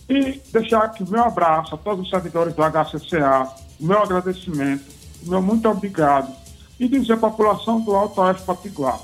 E 0.07 0.39
deixar 0.53 0.83
aqui 0.83 1.01
o 1.01 1.09
meu 1.09 1.23
abraço 1.23 1.73
a 1.73 1.77
todos 1.79 2.05
os 2.05 2.09
servidores 2.11 2.53
do 2.53 2.61
HCCA, 2.61 3.49
o 3.79 3.85
meu 3.85 4.03
agradecimento, 4.03 4.85
o 5.25 5.29
meu 5.31 5.41
muito 5.41 5.67
obrigado. 5.67 6.31
E 6.79 6.87
dizer 6.87 7.13
à 7.13 7.17
população 7.17 7.81
do 7.81 7.95
Alto 7.95 8.21
Oeste 8.21 8.43
Potiguar, 8.43 8.99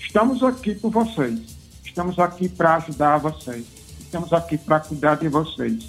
estamos 0.00 0.42
aqui 0.42 0.74
por 0.74 0.90
vocês, 0.90 1.38
estamos 1.84 2.18
aqui 2.18 2.48
para 2.48 2.76
ajudar 2.76 3.18
vocês, 3.18 3.66
estamos 4.00 4.32
aqui 4.32 4.56
para 4.56 4.80
cuidar 4.80 5.16
de 5.16 5.28
vocês, 5.28 5.84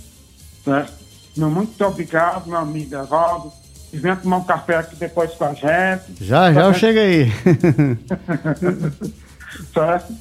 certo? 0.65 1.02
Meu 1.35 1.49
muito 1.49 1.83
obrigado, 1.83 2.47
meu 2.47 2.57
amigo 2.57 2.95
Evaldo. 2.95 3.51
E 3.91 3.97
venha 3.97 4.15
tomar 4.15 4.37
um 4.37 4.43
café 4.43 4.77
aqui 4.77 4.95
depois 4.95 5.31
com 5.33 5.45
a 5.45 5.53
gente. 5.53 6.15
Já, 6.19 6.51
já 6.51 6.61
eu 6.61 6.73
chego 6.73 6.99
aí. 6.99 7.31
certo? 9.71 10.13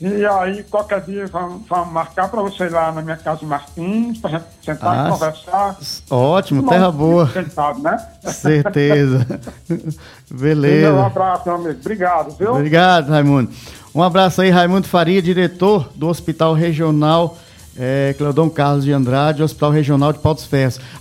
E 0.00 0.24
aí, 0.24 0.62
qualquer 0.62 1.00
dia, 1.00 1.26
vamos, 1.26 1.62
vamos 1.68 1.92
marcar 1.92 2.28
para 2.28 2.40
você 2.40 2.64
ir 2.64 2.70
lá 2.70 2.92
na 2.92 3.02
minha 3.02 3.16
casa 3.16 3.44
Martins, 3.44 4.18
para 4.18 4.30
a 4.30 4.32
gente 4.34 4.46
sentar 4.62 4.96
ah, 4.96 5.08
e 5.08 5.12
conversar. 5.12 5.76
Ótimo, 6.08 6.68
terra 6.68 6.92
boa. 6.92 7.28
Sentado, 7.28 7.80
né? 7.80 7.98
Certeza. 8.22 9.26
Beleza. 10.30 10.92
Um 10.92 11.04
abraço, 11.04 11.42
meu 11.46 11.56
amigo. 11.56 11.80
Obrigado, 11.80 12.36
viu? 12.36 12.54
Obrigado, 12.54 13.08
Raimundo. 13.08 13.50
Um 13.92 14.02
abraço 14.02 14.40
aí, 14.40 14.50
Raimundo 14.50 14.86
Faria, 14.86 15.20
diretor 15.20 15.90
do 15.96 16.06
Hospital 16.06 16.54
Regional 16.54 17.36
é, 17.78 18.14
Cleodon 18.18 18.50
Carlos 18.50 18.84
de 18.84 18.92
Andrade, 18.92 19.42
Hospital 19.42 19.70
Regional 19.70 20.12
de 20.12 20.18
Paulos 20.18 20.44
Ferros. 20.44 20.80